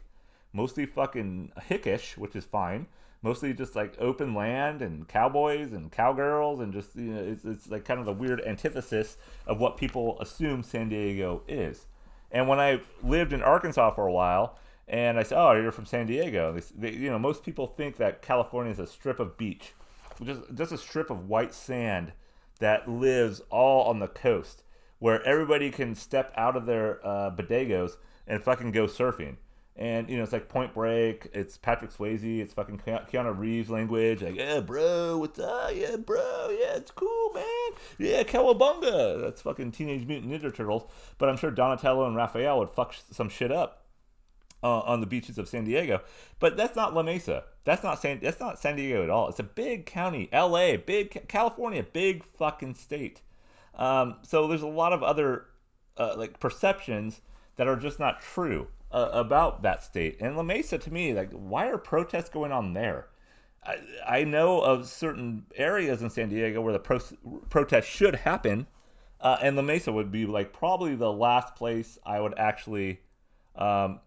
[0.51, 2.87] mostly fucking hickish, which is fine
[3.23, 7.71] mostly just like open land and cowboys and cowgirls and just you know it's, it's
[7.71, 11.87] like kind of the weird antithesis of what people assume San Diego is.
[12.33, 15.85] And when I lived in Arkansas for a while, and I said, "Oh, you're from
[15.85, 19.37] San Diego," they, they, you know, most people think that California is a strip of
[19.37, 19.73] beach,
[20.21, 22.11] just just a strip of white sand
[22.59, 24.63] that lives all on the coast,
[24.99, 29.37] where everybody can step out of their uh, bodegos and fucking go surfing.
[29.75, 31.29] And you know, it's like Point Break.
[31.33, 32.39] It's Patrick Swayze.
[32.39, 34.21] It's fucking Keanu Reeves language.
[34.21, 35.71] Like, yeah, bro, what's up?
[35.73, 37.43] Yeah, bro, yeah, it's cool, man.
[37.97, 39.19] Yeah, Cowabunga.
[39.19, 40.83] That's fucking Teenage Mutant Ninja Turtles.
[41.17, 43.83] But I'm sure Donatello and Raphael would fuck some shit up
[44.63, 46.01] uh, on the beaches of San Diego.
[46.39, 47.43] But that's not La Mesa.
[47.65, 48.19] That's not San.
[48.21, 49.27] That's not San Diego at all.
[49.29, 50.29] It's a big county.
[50.31, 50.77] L.A.
[50.77, 51.83] Big California.
[51.83, 53.21] Big fucking state.
[53.75, 55.45] Um, so there's a lot of other
[55.97, 57.21] uh, like perceptions
[57.55, 60.17] that are just not true uh, about that state.
[60.21, 63.07] And La Mesa, to me, like, why are protests going on there?
[63.65, 63.77] I,
[64.07, 66.99] I know of certain areas in San Diego where the pro-
[67.49, 68.67] protest should happen,
[69.19, 72.99] uh, and La Mesa would be like probably the last place I would actually
[73.55, 73.99] um,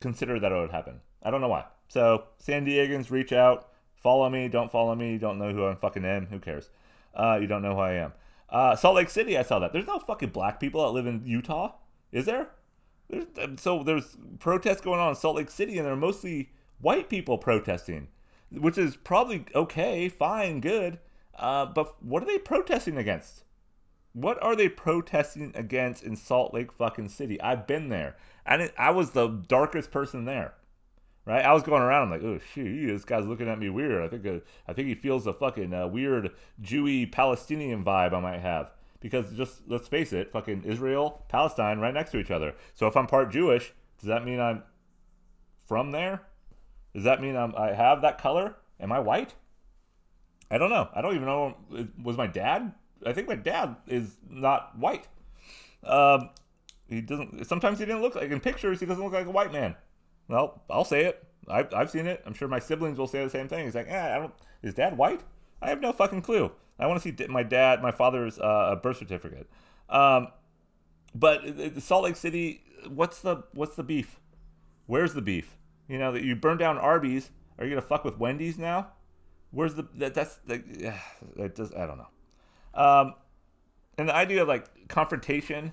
[0.00, 1.00] consider that it would happen.
[1.22, 1.66] I don't know why.
[1.88, 5.76] So San Diegans, reach out, follow me, don't follow me, you don't know who I'm
[5.76, 6.70] fucking am, who cares?
[7.14, 8.12] Uh, you don't know who I am.
[8.48, 9.72] Uh, Salt Lake City, I saw that.
[9.72, 11.72] There's no fucking black people that live in Utah,
[12.10, 12.50] is there?
[13.10, 17.38] There's, so there's protests going on in Salt Lake City, and they're mostly white people
[17.38, 18.08] protesting,
[18.50, 20.98] which is probably okay, fine, good.
[21.38, 23.44] Uh, but what are they protesting against?
[24.12, 27.40] What are they protesting against in Salt Lake fucking City?
[27.40, 30.54] I've been there, and I was the darkest person there
[31.30, 31.44] right?
[31.44, 34.02] I was going around I'm like, oh shit, this guy's looking at me weird.
[34.02, 38.20] I think uh, I think he feels a fucking uh, weird Jewy Palestinian vibe I
[38.20, 42.54] might have because just let's face it, fucking Israel, Palestine, right next to each other.
[42.74, 44.62] So if I'm part Jewish, does that mean I'm
[45.66, 46.22] from there?
[46.94, 48.56] Does that mean I'm, I have that color?
[48.78, 49.34] Am I white?
[50.50, 50.88] I don't know.
[50.94, 51.56] I don't even know.
[52.02, 52.72] Was my dad?
[53.06, 55.06] I think my dad is not white.
[55.84, 56.30] Um,
[56.88, 57.46] he doesn't.
[57.46, 58.80] Sometimes he didn't look like in pictures.
[58.80, 59.76] He doesn't look like a white man.
[60.28, 61.24] Well, I'll say it.
[61.48, 62.22] I've, I've seen it.
[62.26, 63.64] I'm sure my siblings will say the same thing.
[63.64, 64.34] He's like, eh, I don't.
[64.62, 65.22] Is dad white?
[65.62, 66.50] I have no fucking clue.
[66.80, 69.48] I want to see my dad, my father's uh, birth certificate.
[69.88, 70.28] Um,
[71.14, 71.42] but
[71.80, 74.18] Salt Lake City, what's the what's the beef?
[74.86, 75.56] Where's the beef?
[75.88, 77.30] You know that you burned down Arby's.
[77.58, 78.88] Are you gonna fuck with Wendy's now?
[79.50, 80.94] Where's the that, that's the
[81.36, 82.08] it does I don't know.
[82.74, 83.14] Um,
[83.98, 85.72] and the idea of like confrontation,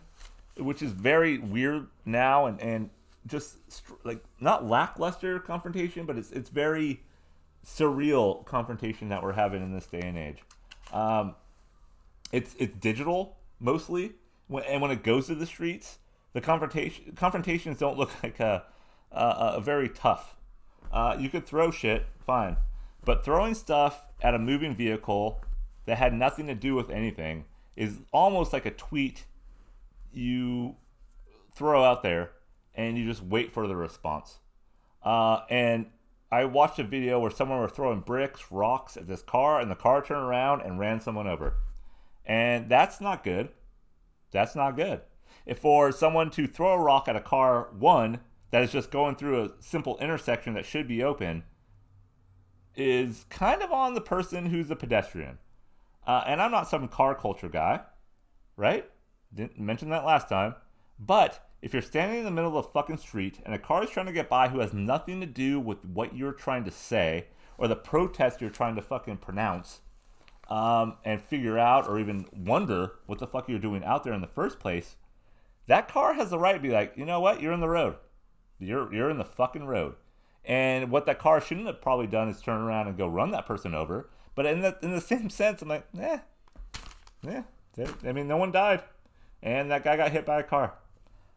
[0.57, 2.89] which is very weird now, and and
[3.27, 3.57] just
[4.03, 7.01] like not lackluster confrontation, but it's it's very
[7.65, 10.41] surreal confrontation that we're having in this day and age.
[10.93, 11.35] Um,
[12.31, 14.13] it's it's digital mostly,
[14.67, 15.99] and when it goes to the streets,
[16.33, 18.63] the confrontation confrontations don't look like a
[19.11, 20.35] a, a very tough.
[20.91, 22.57] Uh, you could throw shit, fine,
[23.03, 25.41] but throwing stuff at a moving vehicle
[25.85, 27.45] that had nothing to do with anything
[27.75, 29.25] is almost like a tweet
[30.11, 30.75] you
[31.55, 32.31] throw out there
[32.75, 34.37] and you just wait for the response.
[35.03, 35.87] Uh, and
[36.31, 39.75] I watched a video where someone were throwing bricks, rocks at this car, and the
[39.75, 41.55] car turned around and ran someone over.
[42.25, 43.49] And that's not good.
[44.31, 45.01] That's not good.
[45.45, 48.19] If for someone to throw a rock at a car, one,
[48.51, 51.43] that is just going through a simple intersection that should be open,
[52.75, 55.37] is kind of on the person who's a pedestrian.
[56.05, 57.81] Uh, and I'm not some car culture guy,
[58.57, 58.89] right?
[59.33, 60.55] Didn't mention that last time.
[60.99, 63.89] But if you're standing in the middle of the fucking street and a car is
[63.89, 67.27] trying to get by who has nothing to do with what you're trying to say
[67.57, 69.81] or the protest you're trying to fucking pronounce
[70.49, 74.21] um, and figure out or even wonder what the fuck you're doing out there in
[74.21, 74.95] the first place,
[75.67, 77.95] that car has the right to be like, you know what, you're in the road.
[78.59, 79.95] You're you're in the fucking road.
[80.45, 83.45] And what that car shouldn't have probably done is turn around and go run that
[83.45, 84.09] person over.
[84.33, 86.19] But in the in the same sense, I'm like, eh,
[87.21, 87.43] yeah.
[88.05, 88.81] I mean, no one died,
[89.43, 90.73] and that guy got hit by a car.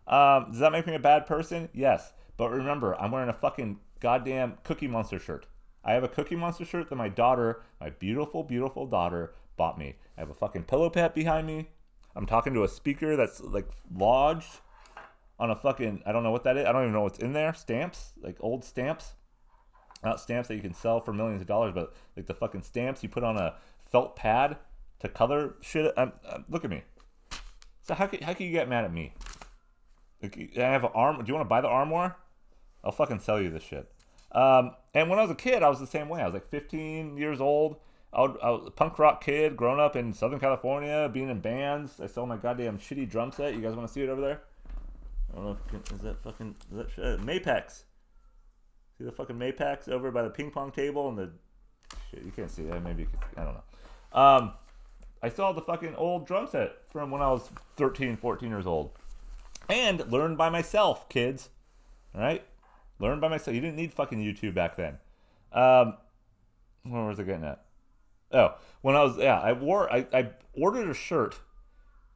[0.06, 1.68] Um, does that make me a bad person?
[1.72, 2.12] Yes.
[2.36, 5.46] But remember, I'm wearing a fucking goddamn Cookie Monster shirt.
[5.84, 9.96] I have a Cookie Monster shirt that my daughter, my beautiful, beautiful daughter, bought me.
[10.16, 11.68] I have a fucking pillow pet behind me.
[12.16, 14.60] I'm talking to a speaker that's like lodged
[15.38, 16.66] on a fucking I don't know what that is.
[16.66, 17.54] I don't even know what's in there.
[17.54, 19.12] Stamps, like old stamps.
[20.02, 23.02] Not stamps that you can sell for millions of dollars, but like the fucking stamps
[23.02, 23.54] you put on a
[23.90, 24.56] felt pad
[25.00, 25.92] to color shit.
[25.96, 26.82] I'm, I'm, look at me.
[27.82, 29.12] So how can, how can you get mad at me?
[30.22, 31.16] I have an arm.
[31.16, 32.16] Do you want to buy the armoire?
[32.84, 33.90] I'll fucking sell you this shit.
[34.32, 36.20] Um, and when I was a kid, I was the same way.
[36.20, 37.76] I was like 15 years old.
[38.12, 42.00] I, I was a punk rock kid, growing up in Southern California, being in bands.
[42.00, 43.54] I saw my goddamn shitty drum set.
[43.54, 44.42] You guys want to see it over there?
[45.32, 46.86] I don't know if can, is that fucking is that?
[46.98, 47.84] Uh, Mapex.
[48.98, 51.30] See the fucking Mapex over by the ping pong table and the
[52.10, 52.24] shit.
[52.24, 52.82] You can't see that.
[52.82, 54.20] Maybe you can, I don't know.
[54.20, 54.52] Um,
[55.22, 58.90] I saw the fucking old drum set from when I was 13, 14 years old
[59.70, 61.48] and learn by myself, kids.
[62.14, 62.44] All right,
[62.98, 63.54] learn by myself.
[63.54, 64.98] You didn't need fucking YouTube back then.
[65.52, 65.94] Um,
[66.84, 67.64] where was I getting at?
[68.32, 71.38] Oh, when I was yeah, I wore I, I ordered a shirt.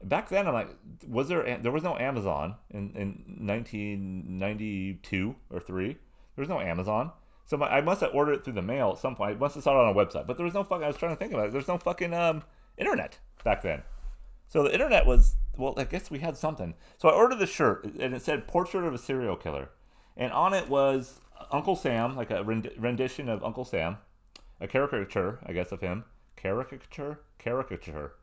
[0.03, 0.69] Back then, I'm like,
[1.07, 5.95] was there there was no Amazon in in 1992 or three?
[6.37, 7.13] There was no Amazon.
[7.47, 9.37] So my, I must have ordered it through the mail at some point.
[9.37, 10.85] I must have saw it on a website, but there was no fucking.
[10.85, 11.53] I was trying to think about it.
[11.53, 12.43] There's no fucking um
[12.77, 13.83] internet back then.
[14.49, 16.75] So the internet was well, I guess we had something.
[16.99, 19.71] So I ordered the shirt, and it said "Portrait of a Serial Killer,"
[20.17, 23.99] and on it was Uncle Sam, like a rendition of Uncle Sam,
[24.61, 26.05] a caricature, I guess, of him.
[26.37, 28.15] Caricature, caricature,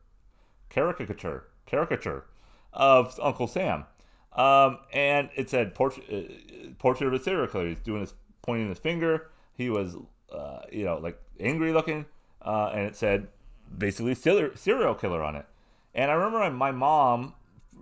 [0.68, 2.24] caricature, caricature
[2.72, 3.84] of Uncle Sam.
[4.34, 7.68] Um, and it said portrait, uh, portrait of a serial killer.
[7.68, 9.30] He's doing his pointing his finger.
[9.54, 9.96] He was,
[10.32, 12.06] uh, you know, like angry looking,
[12.40, 13.28] uh, and it said
[13.76, 15.46] basically serial killer on it.
[15.94, 17.34] And I remember my mom,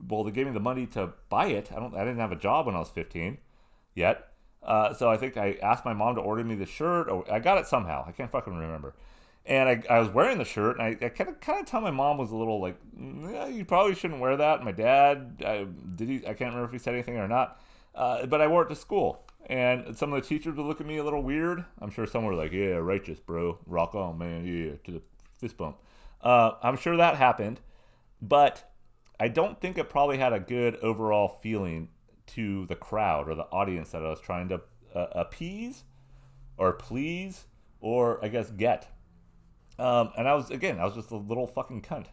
[0.09, 1.70] well, they gave me the money to buy it.
[1.73, 3.38] I don't, I didn't have a job when I was 15
[3.94, 4.29] yet.
[4.62, 7.38] Uh, so I think I asked my mom to order me the shirt, or I
[7.38, 8.05] got it somehow.
[8.07, 8.94] I can't fucking remember.
[9.46, 11.81] And I, I was wearing the shirt, and I, I kind of kind of tell
[11.81, 14.62] my mom was a little like, you probably shouldn't wear that.
[14.62, 16.16] My dad, I, did he?
[16.18, 17.61] I can't remember if he said anything or not.
[17.94, 20.87] Uh, but I wore it to school, and some of the teachers would look at
[20.87, 21.64] me a little weird.
[21.81, 25.03] I'm sure some were like, "Yeah, righteous, bro, rock on, man, yeah," to the
[25.38, 25.79] fist bump.
[26.20, 27.61] Uh, I'm sure that happened,
[28.20, 28.70] but
[29.18, 31.88] I don't think it probably had a good overall feeling
[32.28, 34.61] to the crowd or the audience that I was trying to
[34.94, 35.85] uh, appease
[36.56, 37.46] or please
[37.80, 38.88] or I guess get.
[39.78, 42.06] Um, and I was again, I was just a little fucking cunt.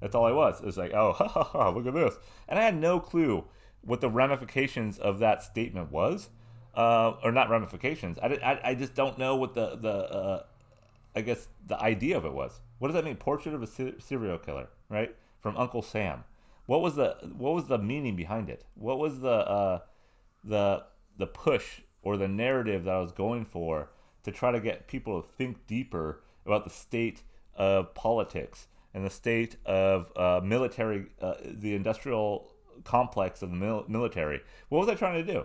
[0.00, 0.60] That's all I was.
[0.60, 2.14] It was like, oh, ha, ha, ha, look at this,
[2.48, 3.44] and I had no clue
[3.82, 6.30] what the ramifications of that statement was,
[6.74, 8.18] uh, or not ramifications.
[8.18, 10.42] I, I, I, just don't know what the the uh,
[11.14, 12.60] I guess the idea of it was.
[12.78, 13.16] What does that mean?
[13.16, 15.14] Portrait of a serial killer, right?
[15.40, 16.24] From Uncle Sam.
[16.66, 18.64] What was the what was the meaning behind it?
[18.74, 19.78] What was the uh,
[20.44, 20.84] the
[21.16, 23.90] the push or the narrative that I was going for
[24.22, 27.22] to try to get people to think deeper about the state
[27.54, 32.52] of politics and the state of uh, military, uh, the industrial
[32.84, 34.40] complex of the mil- military.
[34.68, 35.44] What was I trying to do?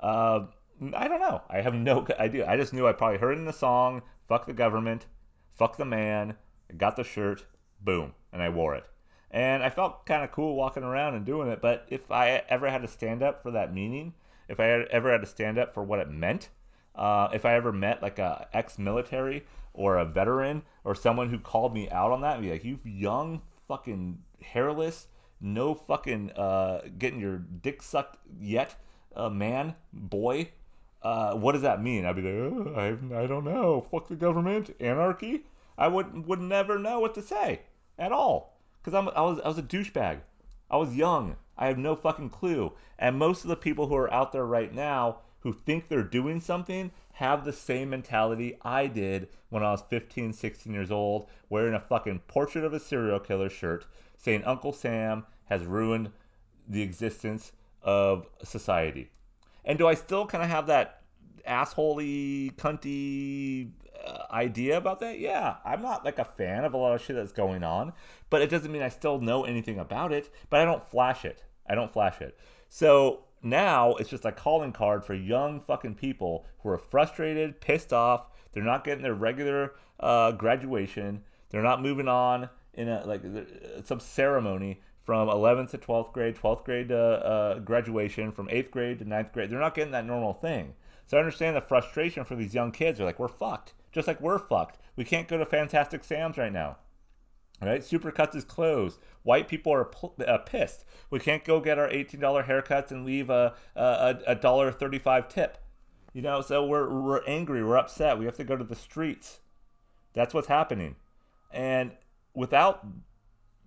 [0.00, 0.46] Uh,
[0.94, 1.42] I don't know.
[1.48, 2.48] I have no idea.
[2.48, 5.06] I just knew I probably heard in the song, fuck the government,
[5.50, 6.34] fuck the man,
[6.76, 7.44] got the shirt,
[7.80, 8.84] boom, and I wore it.
[9.32, 12.68] And I felt kind of cool walking around and doing it, but if I ever
[12.68, 14.12] had to stand up for that meaning,
[14.46, 16.50] if I ever had to stand up for what it meant,
[16.94, 21.72] uh, if I ever met like a ex-military or a veteran or someone who called
[21.72, 25.06] me out on that, and be like, "You young fucking hairless,
[25.40, 28.76] no fucking uh, getting your dick sucked yet,
[29.16, 30.50] uh, man, boy."
[31.00, 32.04] Uh, what does that mean?
[32.04, 33.80] I'd be like, oh, I, I don't know.
[33.80, 35.46] Fuck the government, anarchy.
[35.76, 37.62] I would would never know what to say
[37.98, 38.51] at all
[38.82, 40.20] because I'm I was I was a douchebag.
[40.70, 41.36] I was young.
[41.56, 42.72] I have no fucking clue.
[42.98, 46.40] And most of the people who are out there right now who think they're doing
[46.40, 51.74] something have the same mentality I did when I was 15, 16 years old, wearing
[51.74, 53.84] a fucking portrait of a serial killer shirt
[54.16, 56.10] saying Uncle Sam has ruined
[56.68, 59.10] the existence of society.
[59.64, 61.02] And do I still kind of have that
[61.46, 63.70] assholey, cunty
[64.30, 65.18] idea about that?
[65.18, 67.92] Yeah, I'm not like a fan of a lot of shit that's going on,
[68.30, 71.44] but it doesn't mean I still know anything about it, but I don't flash it.
[71.68, 72.38] I don't flash it.
[72.68, 77.92] So now it's just a calling card for young fucking people who are frustrated, pissed
[77.92, 78.28] off.
[78.52, 81.22] They're not getting their regular uh, graduation.
[81.50, 83.22] They're not moving on in a like
[83.84, 88.98] some ceremony from 11th to 12th grade, 12th grade to uh, graduation, from 8th grade
[89.00, 89.50] to 9th grade.
[89.50, 90.74] They're not getting that normal thing.
[91.06, 92.98] So I understand the frustration for these young kids.
[92.98, 93.74] They're like, we're fucked.
[93.92, 94.78] Just like we're fucked.
[94.96, 96.78] We can't go to Fantastic Sam's right now.
[97.60, 97.80] Right?
[97.80, 98.98] Supercuts is closed.
[99.22, 99.88] White people are
[100.26, 100.84] uh, pissed.
[101.10, 105.58] We can't go get our $18 haircuts and leave a a, a dollar thirty-five tip.
[106.12, 107.62] You know, so we're we're angry.
[107.62, 108.18] We're upset.
[108.18, 109.40] We have to go to the streets.
[110.12, 110.96] That's what's happening,
[111.52, 111.92] and
[112.34, 112.84] without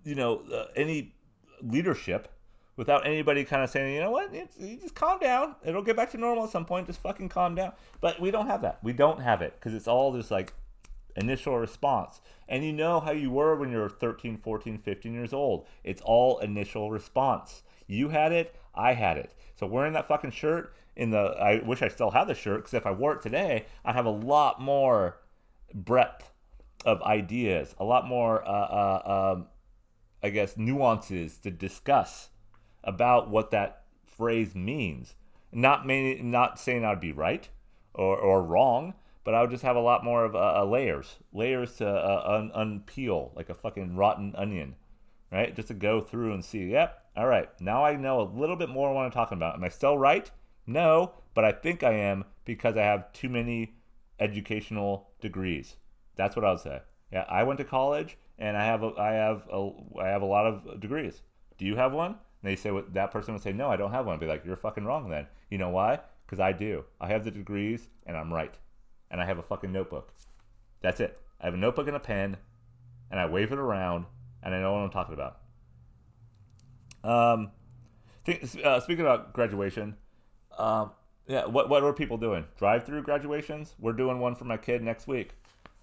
[0.04, 1.14] you know uh, any
[1.62, 2.28] leadership,
[2.76, 5.56] without anybody kind of saying, you know what, it's, just calm down.
[5.64, 6.86] It'll get back to normal at some point.
[6.86, 7.72] Just fucking calm down.
[8.00, 8.78] But we don't have that.
[8.82, 10.52] We don't have it because it's all just like
[11.16, 12.20] initial response.
[12.48, 15.66] And you know how you were when you were 13, 14, 15 years old.
[15.82, 17.62] It's all initial response.
[17.86, 19.32] You had it, I had it.
[19.58, 22.74] So wearing that fucking shirt in the I wish I still had the shirt because
[22.74, 25.18] if I wore it today, I'd have a lot more
[25.74, 26.32] breadth
[26.84, 29.46] of ideas, a lot more uh, uh, um,
[30.22, 32.30] I guess nuances to discuss
[32.86, 35.14] about what that phrase means.
[35.52, 37.48] Not many, not saying I'd be right
[37.94, 38.94] or, or wrong,
[39.24, 42.22] but I would just have a lot more of uh, uh, layers, layers to uh,
[42.26, 44.76] un- unpeel like a fucking rotten onion,
[45.32, 45.54] right?
[45.54, 46.70] Just to go through and see.
[46.70, 47.48] Yep, all right.
[47.60, 49.54] Now I know a little bit more what I'm talking about.
[49.54, 50.30] Am I still right?
[50.66, 53.74] No, but I think I am because I have too many
[54.20, 55.76] educational degrees.
[56.16, 56.80] That's what I would say.
[57.12, 59.70] Yeah, I went to college and I have a, I have a,
[60.00, 61.22] I have a lot of degrees.
[61.58, 62.16] Do you have one?
[62.42, 64.14] And they say what that person would say, no, I don't have one.
[64.14, 65.26] I'd be like, you're fucking wrong then.
[65.50, 66.00] You know why?
[66.26, 66.84] Because I do.
[67.00, 68.54] I have the degrees and I'm right
[69.10, 70.12] and I have a fucking notebook.
[70.80, 71.18] That's it.
[71.40, 72.36] I have a notebook and a pen,
[73.10, 74.06] and I wave it around,
[74.42, 75.38] and I know what I'm talking about.
[77.04, 77.50] Um,
[78.64, 79.96] uh, speaking about graduation,
[80.58, 80.90] um,
[81.28, 82.44] yeah, what what are people doing?
[82.56, 83.74] Drive-through graduations?
[83.78, 85.30] We're doing one for my kid next week.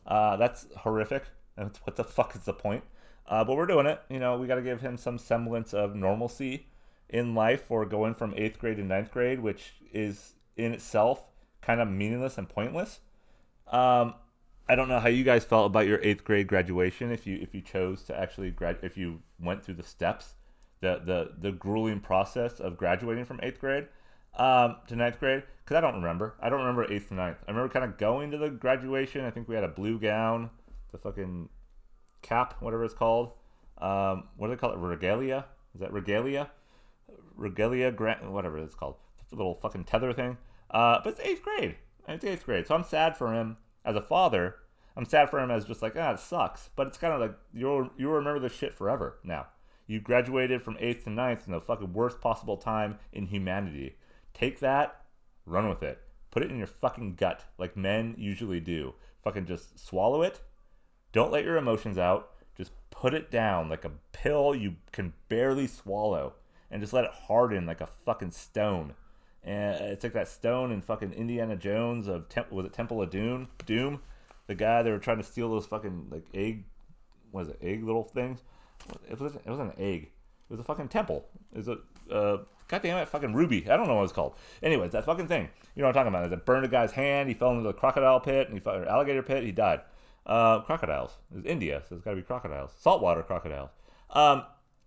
[0.05, 1.23] Uh, that's horrific.
[1.83, 2.83] What the fuck is the point?
[3.27, 4.01] Uh, but we're doing it.
[4.09, 6.67] You know, we got to give him some semblance of normalcy
[7.09, 11.23] in life for going from eighth grade to ninth grade, which is in itself
[11.61, 12.99] kind of meaningless and pointless.
[13.67, 14.15] Um,
[14.67, 17.11] I don't know how you guys felt about your eighth grade graduation.
[17.11, 20.35] If you if you chose to actually grad, if you went through the steps,
[20.81, 23.87] the the the grueling process of graduating from eighth grade
[24.37, 26.35] um, to ninth grade, because I don't remember.
[26.41, 27.37] I don't remember eighth to ninth.
[27.47, 29.25] I remember kind of going to the graduation.
[29.25, 30.49] I think we had a blue gown,
[30.91, 31.49] the fucking
[32.23, 33.33] cap, whatever it's called.
[33.77, 34.77] Um, what do they call it?
[34.77, 35.45] Regalia?
[35.75, 36.49] Is that regalia?
[37.35, 38.95] Regalia grant, whatever it's called.
[39.29, 40.37] The little fucking tether thing.
[40.71, 41.75] Uh, but it's eighth grade.
[42.07, 44.55] It's eighth grade, so I'm sad for him as a father.
[44.95, 46.69] I'm sad for him as just like ah, it sucks.
[46.75, 49.47] But it's kind of like you'll you'll remember this shit forever now.
[49.87, 53.97] You graduated from eighth to ninth in the fucking worst possible time in humanity.
[54.33, 55.05] Take that,
[55.45, 55.99] run with it.
[56.31, 58.93] Put it in your fucking gut, like men usually do.
[59.23, 60.41] Fucking just swallow it.
[61.13, 62.31] Don't let your emotions out.
[62.57, 66.33] Just put it down like a pill you can barely swallow
[66.69, 68.93] and just let it harden like a fucking stone.
[69.43, 73.09] And it's like that stone in fucking Indiana Jones of Temp- was it Temple of
[73.09, 73.49] Doom?
[73.65, 74.01] Doom,
[74.47, 76.63] the guy they were trying to steal those fucking like egg,
[77.31, 77.59] what is it?
[77.61, 78.41] Egg little things.
[79.09, 80.03] It was it was an egg.
[80.03, 81.25] It was a fucking temple.
[81.53, 81.77] It was a
[82.13, 83.69] uh, goddamn it, fucking ruby.
[83.69, 84.35] I don't know what it's called.
[84.61, 85.49] Anyways, that fucking thing.
[85.75, 86.31] You know what I'm talking about?
[86.31, 87.29] It burned a guy's hand.
[87.29, 89.43] He fell into the crocodile pit and he fell, or alligator pit.
[89.43, 89.81] He died.
[90.25, 91.17] Uh, crocodiles.
[91.35, 92.71] It's India, so it's got to be crocodiles.
[92.79, 93.71] Saltwater crocodiles.
[94.11, 94.43] Um,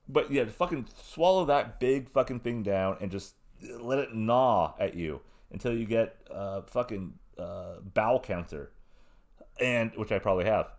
[0.08, 3.34] but yeah, fucking swallow that big fucking thing down and just
[3.80, 5.20] let it gnaw at you
[5.50, 8.70] until you get uh, fucking uh, bowel cancer,
[9.60, 10.70] and which I probably have.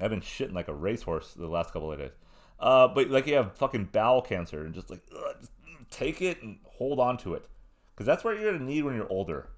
[0.00, 2.10] I've been shitting like a racehorse the last couple of days.
[2.58, 5.52] Uh, but like you have fucking bowel cancer and just like ugh, just
[5.90, 7.46] take it and hold on to it
[7.94, 9.48] because that's what you're gonna need when you're older.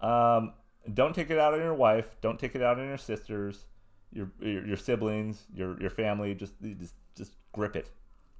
[0.00, 0.52] Um,
[0.94, 2.16] don't take it out on your wife.
[2.20, 3.64] Don't take it out on your sisters,
[4.12, 6.34] your your, your siblings, your your family.
[6.34, 7.90] Just just just grip it.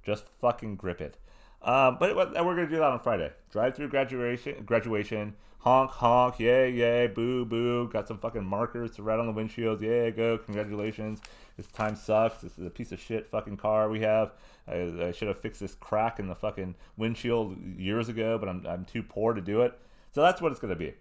[0.03, 1.17] Just fucking grip it.
[1.61, 3.31] Um, but we're gonna do that on Friday.
[3.51, 7.89] Drive through graduation, graduation, honk honk, yay yay, boo boo.
[7.89, 9.81] Got some fucking markers to write on the windshields.
[9.81, 10.37] Yay, go!
[10.37, 11.19] Congratulations.
[11.57, 12.41] This time sucks.
[12.41, 14.33] This is a piece of shit fucking car we have.
[14.67, 18.65] I, I should have fixed this crack in the fucking windshield years ago, but I'm
[18.67, 19.77] I'm too poor to do it.
[20.11, 20.93] So that's what it's gonna be.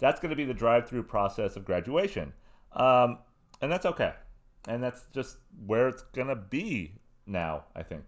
[0.00, 2.32] That's gonna be the drive-through process of graduation,
[2.72, 3.18] um,
[3.60, 4.14] and that's okay.
[4.68, 6.94] And that's just where it's gonna be
[7.26, 7.64] now.
[7.74, 8.06] I think.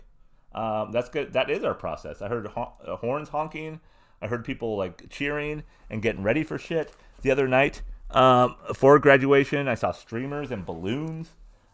[0.54, 1.32] Um, that's good.
[1.32, 2.20] That is our process.
[2.20, 3.80] I heard hon- uh, horns honking.
[4.20, 8.98] I heard people like cheering and getting ready for shit the other night um, for
[8.98, 9.66] graduation.
[9.68, 11.30] I saw streamers and balloons.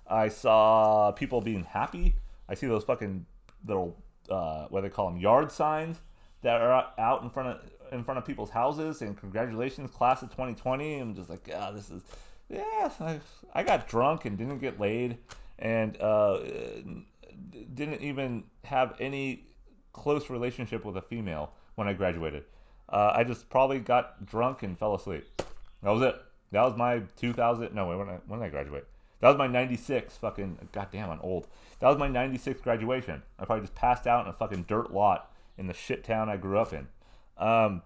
[0.07, 2.15] I saw people being happy.
[2.49, 3.27] I see those fucking
[3.67, 3.97] little
[4.31, 6.01] uh, what do they call them yard signs
[6.43, 10.31] that are out in front of in front of people's houses and congratulations class of
[10.31, 10.99] 2020.
[10.99, 12.03] I'm just like, ah, this is
[12.49, 12.91] yeah.
[13.01, 13.21] I,
[13.53, 15.19] I got drunk and didn't get laid
[15.59, 16.41] and uh,
[17.75, 19.45] didn't even have any
[19.93, 22.45] close relationship with a female when I graduated.
[22.89, 25.27] Uh, I just probably got drunk and fell asleep.
[25.83, 26.17] That was it.
[26.53, 27.75] That was my 2000.
[27.75, 28.87] No, wait, when, I, when did I graduate?
[29.21, 30.69] That was my 96 fucking.
[30.73, 31.49] Goddamn, I'm old.
[31.81, 33.23] That was my 96 graduation.
[33.39, 36.37] I probably just passed out in a fucking dirt lot in the shit town I
[36.37, 36.87] grew up in.
[37.39, 37.83] Um,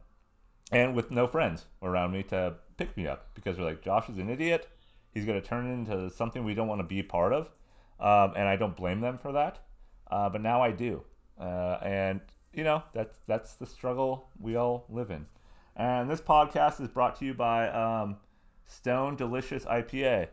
[0.71, 4.19] and with no friends around me to pick me up because they're like, Josh is
[4.19, 4.69] an idiot.
[5.13, 7.51] He's going to turn into something we don't want to be part of
[8.03, 9.61] um, and I don't blame them for that.
[10.11, 11.03] Uh, but now I do,
[11.41, 12.21] uh, and
[12.53, 15.25] you know that's that's the struggle we all live in.
[15.77, 18.17] And this podcast is brought to you by um,
[18.67, 20.29] Stone Delicious IPA.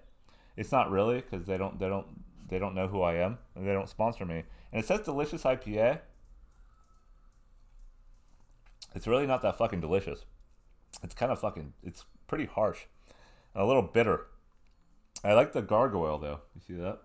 [0.57, 2.07] It's not really because they don't they don't
[2.49, 4.43] they don't know who I am and they don't sponsor me.
[4.73, 5.99] And it says Delicious IPA.
[8.95, 10.25] It's really not that fucking delicious.
[11.03, 11.73] It's kind of fucking.
[11.83, 12.79] It's pretty harsh,
[13.55, 14.27] a little bitter.
[15.23, 16.39] I like the gargoyle though.
[16.55, 16.99] You see that?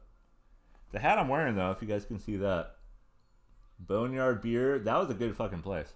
[0.93, 2.77] The hat I'm wearing though, if you guys can see that,
[3.79, 4.79] Boneyard Beer.
[4.79, 5.93] That was a good fucking place.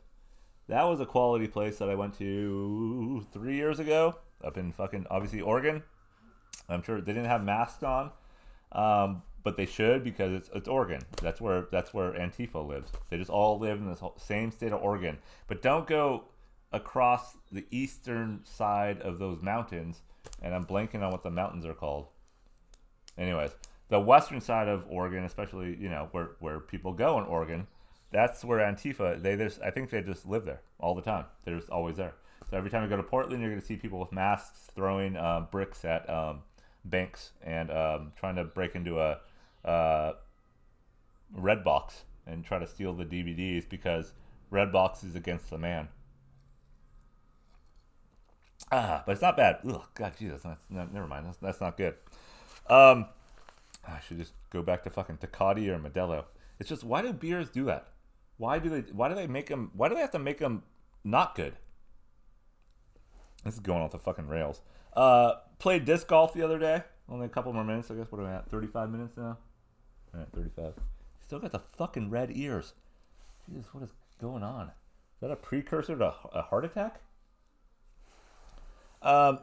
[0.68, 5.06] That was a quality place that I went to three years ago up in fucking
[5.10, 5.82] obviously Oregon.
[6.68, 8.10] I'm sure they didn't have masks on,
[8.72, 11.00] um, but they should because it's it's Oregon.
[11.22, 12.92] That's where that's where Antifa lives.
[13.08, 15.16] They just all live in the same state of Oregon.
[15.46, 16.24] But don't go
[16.70, 20.02] across the eastern side of those mountains.
[20.42, 22.08] And I'm blanking on what the mountains are called.
[23.16, 23.52] Anyways,
[23.88, 27.66] the western side of Oregon, especially you know where where people go in Oregon,
[28.12, 29.22] that's where Antifa.
[29.22, 31.24] They just I think they just live there all the time.
[31.46, 32.12] They're just always there.
[32.50, 35.16] So every time you go to Portland, you're going to see people with masks throwing
[35.16, 36.42] uh, bricks at um,
[36.84, 39.20] banks and um, trying to break into a
[39.64, 40.12] uh,
[41.36, 44.12] Redbox and try to steal the DVDs because
[44.52, 45.88] Redbox is against the man.
[48.70, 49.58] Ah, but it's not bad.
[49.68, 51.26] Ugh, God, Jesus, that's not, never mind.
[51.26, 51.94] That's, that's not good.
[52.68, 53.06] Um,
[53.86, 56.24] I should just go back to fucking Tecate or Modelo.
[56.58, 57.88] It's just why do beers do that?
[58.36, 58.80] Why do they?
[58.92, 59.70] Why do they make them?
[59.74, 60.62] Why do they have to make them
[61.04, 61.54] not good?
[63.44, 64.60] This is going off the fucking rails.
[64.94, 66.82] Uh, played disc golf the other day.
[67.08, 68.10] Only a couple more minutes, I guess.
[68.10, 68.50] What are we at?
[68.50, 69.38] Thirty-five minutes now.
[70.14, 70.74] All right, thirty-five.
[71.26, 72.74] Still got the fucking red ears.
[73.48, 74.68] Jesus, what is going on?
[74.68, 77.00] Is that a precursor to a heart attack?
[79.02, 79.40] Um,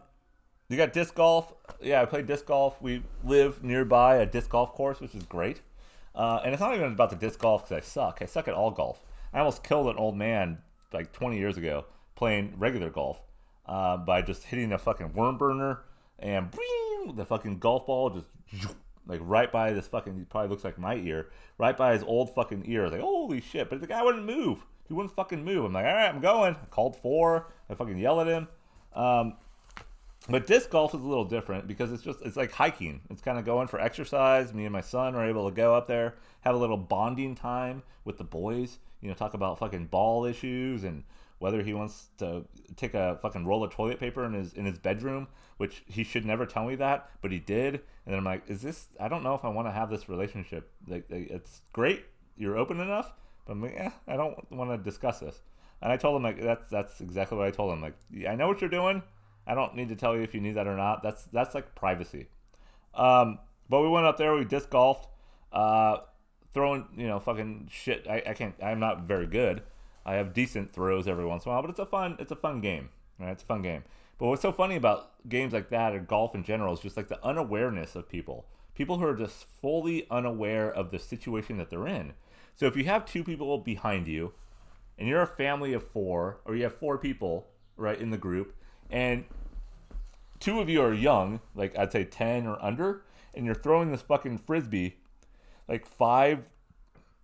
[0.69, 1.53] you got disc golf.
[1.81, 2.81] Yeah, I play disc golf.
[2.81, 5.61] We live nearby a disc golf course, which is great.
[6.15, 8.19] Uh, and it's not even about the disc golf because I suck.
[8.21, 9.01] I suck at all golf.
[9.33, 10.59] I almost killed an old man
[10.93, 11.85] like 20 years ago
[12.15, 13.21] playing regular golf
[13.65, 15.81] uh, by just hitting a fucking worm burner
[16.19, 16.49] and
[17.13, 18.75] the fucking golf ball just
[19.07, 20.17] like right by this fucking.
[20.17, 21.27] He probably looks like my ear,
[21.57, 22.81] right by his old fucking ear.
[22.81, 23.69] I was like, holy shit!
[23.69, 24.65] But the guy wouldn't move.
[24.87, 25.65] He wouldn't fucking move.
[25.65, 26.55] I'm like, all right, I'm going.
[26.55, 27.47] I called fore.
[27.69, 28.47] I fucking yell at him.
[28.93, 29.33] Um,
[30.27, 33.01] but disc golf is a little different because it's just it's like hiking.
[33.09, 34.53] It's kind of going for exercise.
[34.53, 37.83] Me and my son are able to go up there, have a little bonding time
[38.03, 38.79] with the boys.
[39.01, 41.03] You know, talk about fucking ball issues and
[41.39, 44.77] whether he wants to take a fucking roll of toilet paper in his in his
[44.77, 45.27] bedroom,
[45.57, 47.75] which he should never tell me that, but he did.
[48.05, 48.87] And then I'm like, is this?
[48.99, 50.71] I don't know if I want to have this relationship.
[50.87, 52.05] Like, it's great,
[52.37, 53.13] you're open enough,
[53.45, 55.41] but I'm like, eh, I don't want to discuss this.
[55.81, 57.81] And I told him like that's that's exactly what I told him.
[57.81, 57.95] Like,
[58.27, 59.03] I know what you're doing.
[59.47, 61.03] I don't need to tell you if you need that or not.
[61.03, 62.27] That's that's like privacy.
[62.93, 64.33] Um, but we went up there.
[64.33, 65.07] We disc golfed,
[65.51, 65.97] uh,
[66.53, 68.07] throwing you know fucking shit.
[68.09, 68.55] I, I can't.
[68.63, 69.63] I'm not very good.
[70.05, 72.35] I have decent throws every once in a while, but it's a fun it's a
[72.35, 72.89] fun game.
[73.19, 73.31] Right?
[73.31, 73.83] It's a fun game.
[74.17, 77.07] But what's so funny about games like that or golf in general is just like
[77.07, 78.45] the unawareness of people.
[78.73, 82.13] People who are just fully unaware of the situation that they're in.
[82.55, 84.33] So if you have two people behind you,
[84.97, 88.55] and you're a family of four, or you have four people right in the group,
[88.89, 89.25] and
[90.39, 93.03] two of you are young, like I'd say 10 or under,
[93.33, 94.97] and you're throwing this fucking frisbee
[95.67, 96.49] like five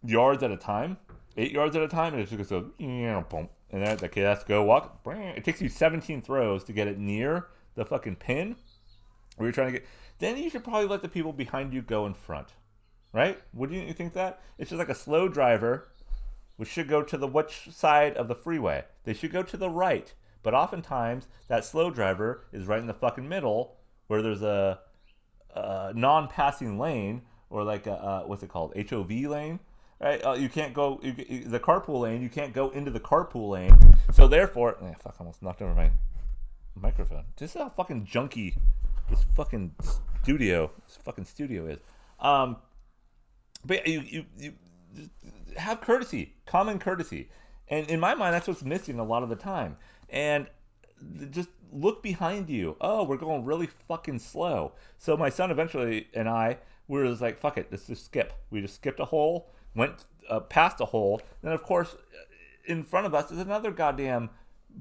[0.04, 0.98] yards at a time,
[1.38, 3.50] eight yards at a time, and it just goes, boom.
[3.74, 5.02] And then, okay, that's go walk.
[5.06, 8.56] It takes you 17 throws to get it near the fucking pin
[9.38, 9.88] where you're trying to get.
[10.20, 12.50] Then you should probably let the people behind you go in front,
[13.14, 13.42] right?
[13.54, 14.42] Wouldn't you think that?
[14.58, 15.88] It's just like a slow driver,
[16.58, 18.84] which should go to the which side of the freeway?
[19.06, 20.14] They should go to the right
[20.44, 23.78] but oftentimes, that slow driver is right in the fucking middle
[24.08, 24.80] where there's a,
[25.56, 28.74] a non passing lane or like a, a, what's it called?
[28.76, 29.60] HOV lane.
[30.02, 30.24] Right?
[30.26, 31.14] Uh, you can't go, you,
[31.45, 33.78] the carpool lane, you can't go into the carpool lane.
[34.12, 35.91] So therefore, eh, fuck, I almost knocked over my
[36.76, 37.26] microphone.
[37.38, 38.56] This is how fucking junky
[39.10, 39.76] this fucking
[40.24, 41.80] studio, this fucking studio is.
[42.20, 42.58] Um,
[43.64, 44.54] but you, you, you
[45.58, 47.30] have courtesy, common courtesy.
[47.68, 49.78] And in my mind, that's what's missing a lot of the time
[50.10, 50.47] and
[51.30, 52.76] just look behind you.
[52.82, 54.74] Oh, we're going really fucking slow.
[54.97, 56.58] So my son eventually and I
[56.91, 58.34] we were just like, fuck it, let's just skip.
[58.49, 61.96] We just skipped a hole, went uh, past a hole, then of course
[62.66, 64.30] in front of us is another goddamn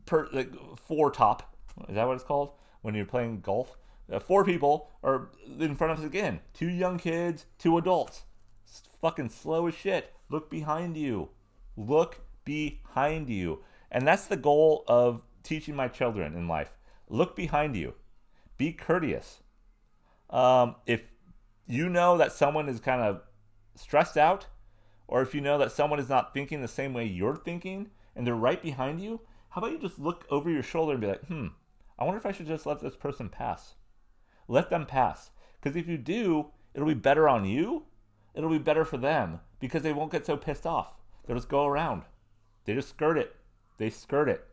[0.06, 1.54] per, like four top.
[1.88, 3.76] Is that what it's called when you're playing golf?
[4.10, 5.28] Uh, four people are
[5.58, 6.40] in front of us again.
[6.52, 8.22] Two young kids, two adults.
[8.64, 10.12] It's fucking slow as shit.
[10.28, 11.30] Look behind you.
[11.76, 13.62] Look behind you.
[13.90, 16.76] And that's the goal of teaching my children in life.
[17.08, 17.94] Look behind you,
[18.56, 19.40] be courteous.
[20.28, 21.02] Um, if
[21.66, 23.22] you know that someone is kind of
[23.74, 24.46] stressed out,
[25.10, 28.24] or if you know that someone is not thinking the same way you're thinking and
[28.24, 31.26] they're right behind you, how about you just look over your shoulder and be like,
[31.26, 31.48] hmm,
[31.98, 33.74] I wonder if I should just let this person pass?
[34.46, 35.30] Let them pass.
[35.60, 37.86] Because if you do, it'll be better on you,
[38.34, 40.94] it'll be better for them because they won't get so pissed off.
[41.26, 42.04] They'll just go around,
[42.64, 43.34] they just skirt it.
[43.78, 44.46] They skirt it.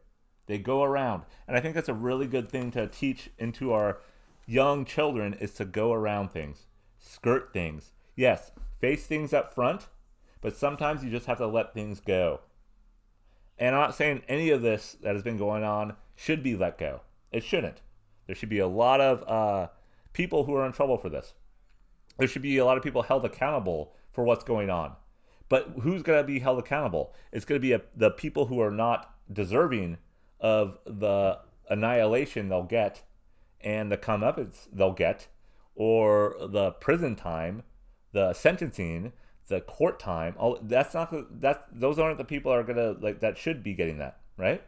[0.47, 1.23] They go around.
[1.47, 3.99] And I think that's a really good thing to teach into our
[4.47, 6.65] young children is to go around things,
[6.97, 7.91] skirt things.
[8.15, 9.87] Yes, face things up front,
[10.41, 12.41] but sometimes you just have to let things go.
[13.57, 16.77] And I'm not saying any of this that has been going on should be let
[16.77, 17.01] go.
[17.31, 17.81] It shouldn't.
[18.27, 19.67] There should be a lot of uh,
[20.13, 21.33] people who are in trouble for this.
[22.17, 24.93] There should be a lot of people held accountable for what's going on.
[25.49, 27.13] But who's going to be held accountable?
[27.31, 29.97] It's going to be a, the people who are not deserving
[30.39, 33.03] of the annihilation they'll get
[33.61, 35.27] and the comeuppance they'll get,
[35.75, 37.63] or the prison time,
[38.11, 39.13] the sentencing,
[39.47, 40.35] the court time.
[40.37, 43.73] All that's not that those aren't the people that are gonna like that should be
[43.73, 44.61] getting that right.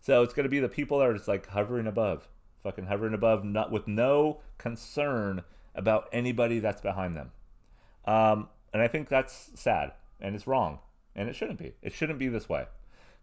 [0.00, 2.28] So it's gonna be the people that are just like hovering above,
[2.62, 5.42] fucking hovering above, not with no concern
[5.74, 7.32] about anybody that's behind them.
[8.04, 10.78] Um, and I think that's sad and it's wrong
[11.16, 11.74] and it shouldn't be.
[11.82, 12.66] It shouldn't be this way.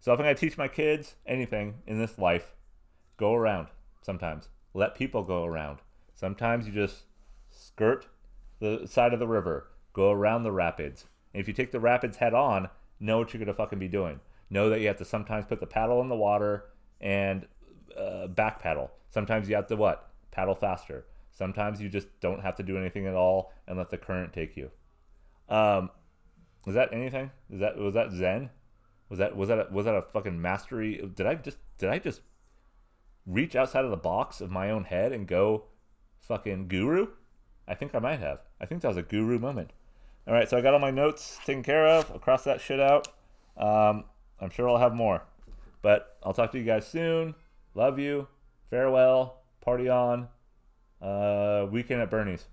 [0.00, 2.54] So if I'm to teach my kids anything in this life,
[3.16, 3.68] go around
[4.02, 4.48] sometimes.
[4.74, 5.78] Let people go around.
[6.14, 7.04] Sometimes you just
[7.50, 8.06] skirt
[8.58, 11.06] the side of the river, go around the rapids.
[11.32, 12.68] And if you take the rapids head on,
[13.00, 14.20] know what you're gonna fucking be doing.
[14.50, 16.66] Know that you have to sometimes put the paddle in the water
[17.00, 17.46] and
[17.96, 18.90] uh, back paddle.
[19.10, 20.10] Sometimes you have to what?
[20.30, 21.06] Paddle faster.
[21.30, 24.56] Sometimes you just don't have to do anything at all and let the current take
[24.56, 24.70] you.
[25.48, 25.90] Um,
[26.64, 27.30] was that anything?
[27.50, 28.50] Is that was that Zen?
[29.08, 31.10] Was that was that a, was that a fucking mastery?
[31.14, 32.20] Did I just did I just
[33.26, 35.64] reach outside of the box of my own head and go
[36.20, 37.08] fucking guru?
[37.66, 38.40] I think I might have.
[38.60, 39.72] I think that was a guru moment.
[40.26, 42.10] All right, so I got all my notes taken care of.
[42.12, 43.08] I'll cross that shit out.
[43.56, 44.04] Um,
[44.40, 45.22] I'm sure I'll have more.
[45.82, 47.34] But I'll talk to you guys soon.
[47.74, 48.28] Love you.
[48.70, 49.40] Farewell.
[49.60, 50.28] Party on.
[51.00, 52.46] Uh, weekend at Bernie's.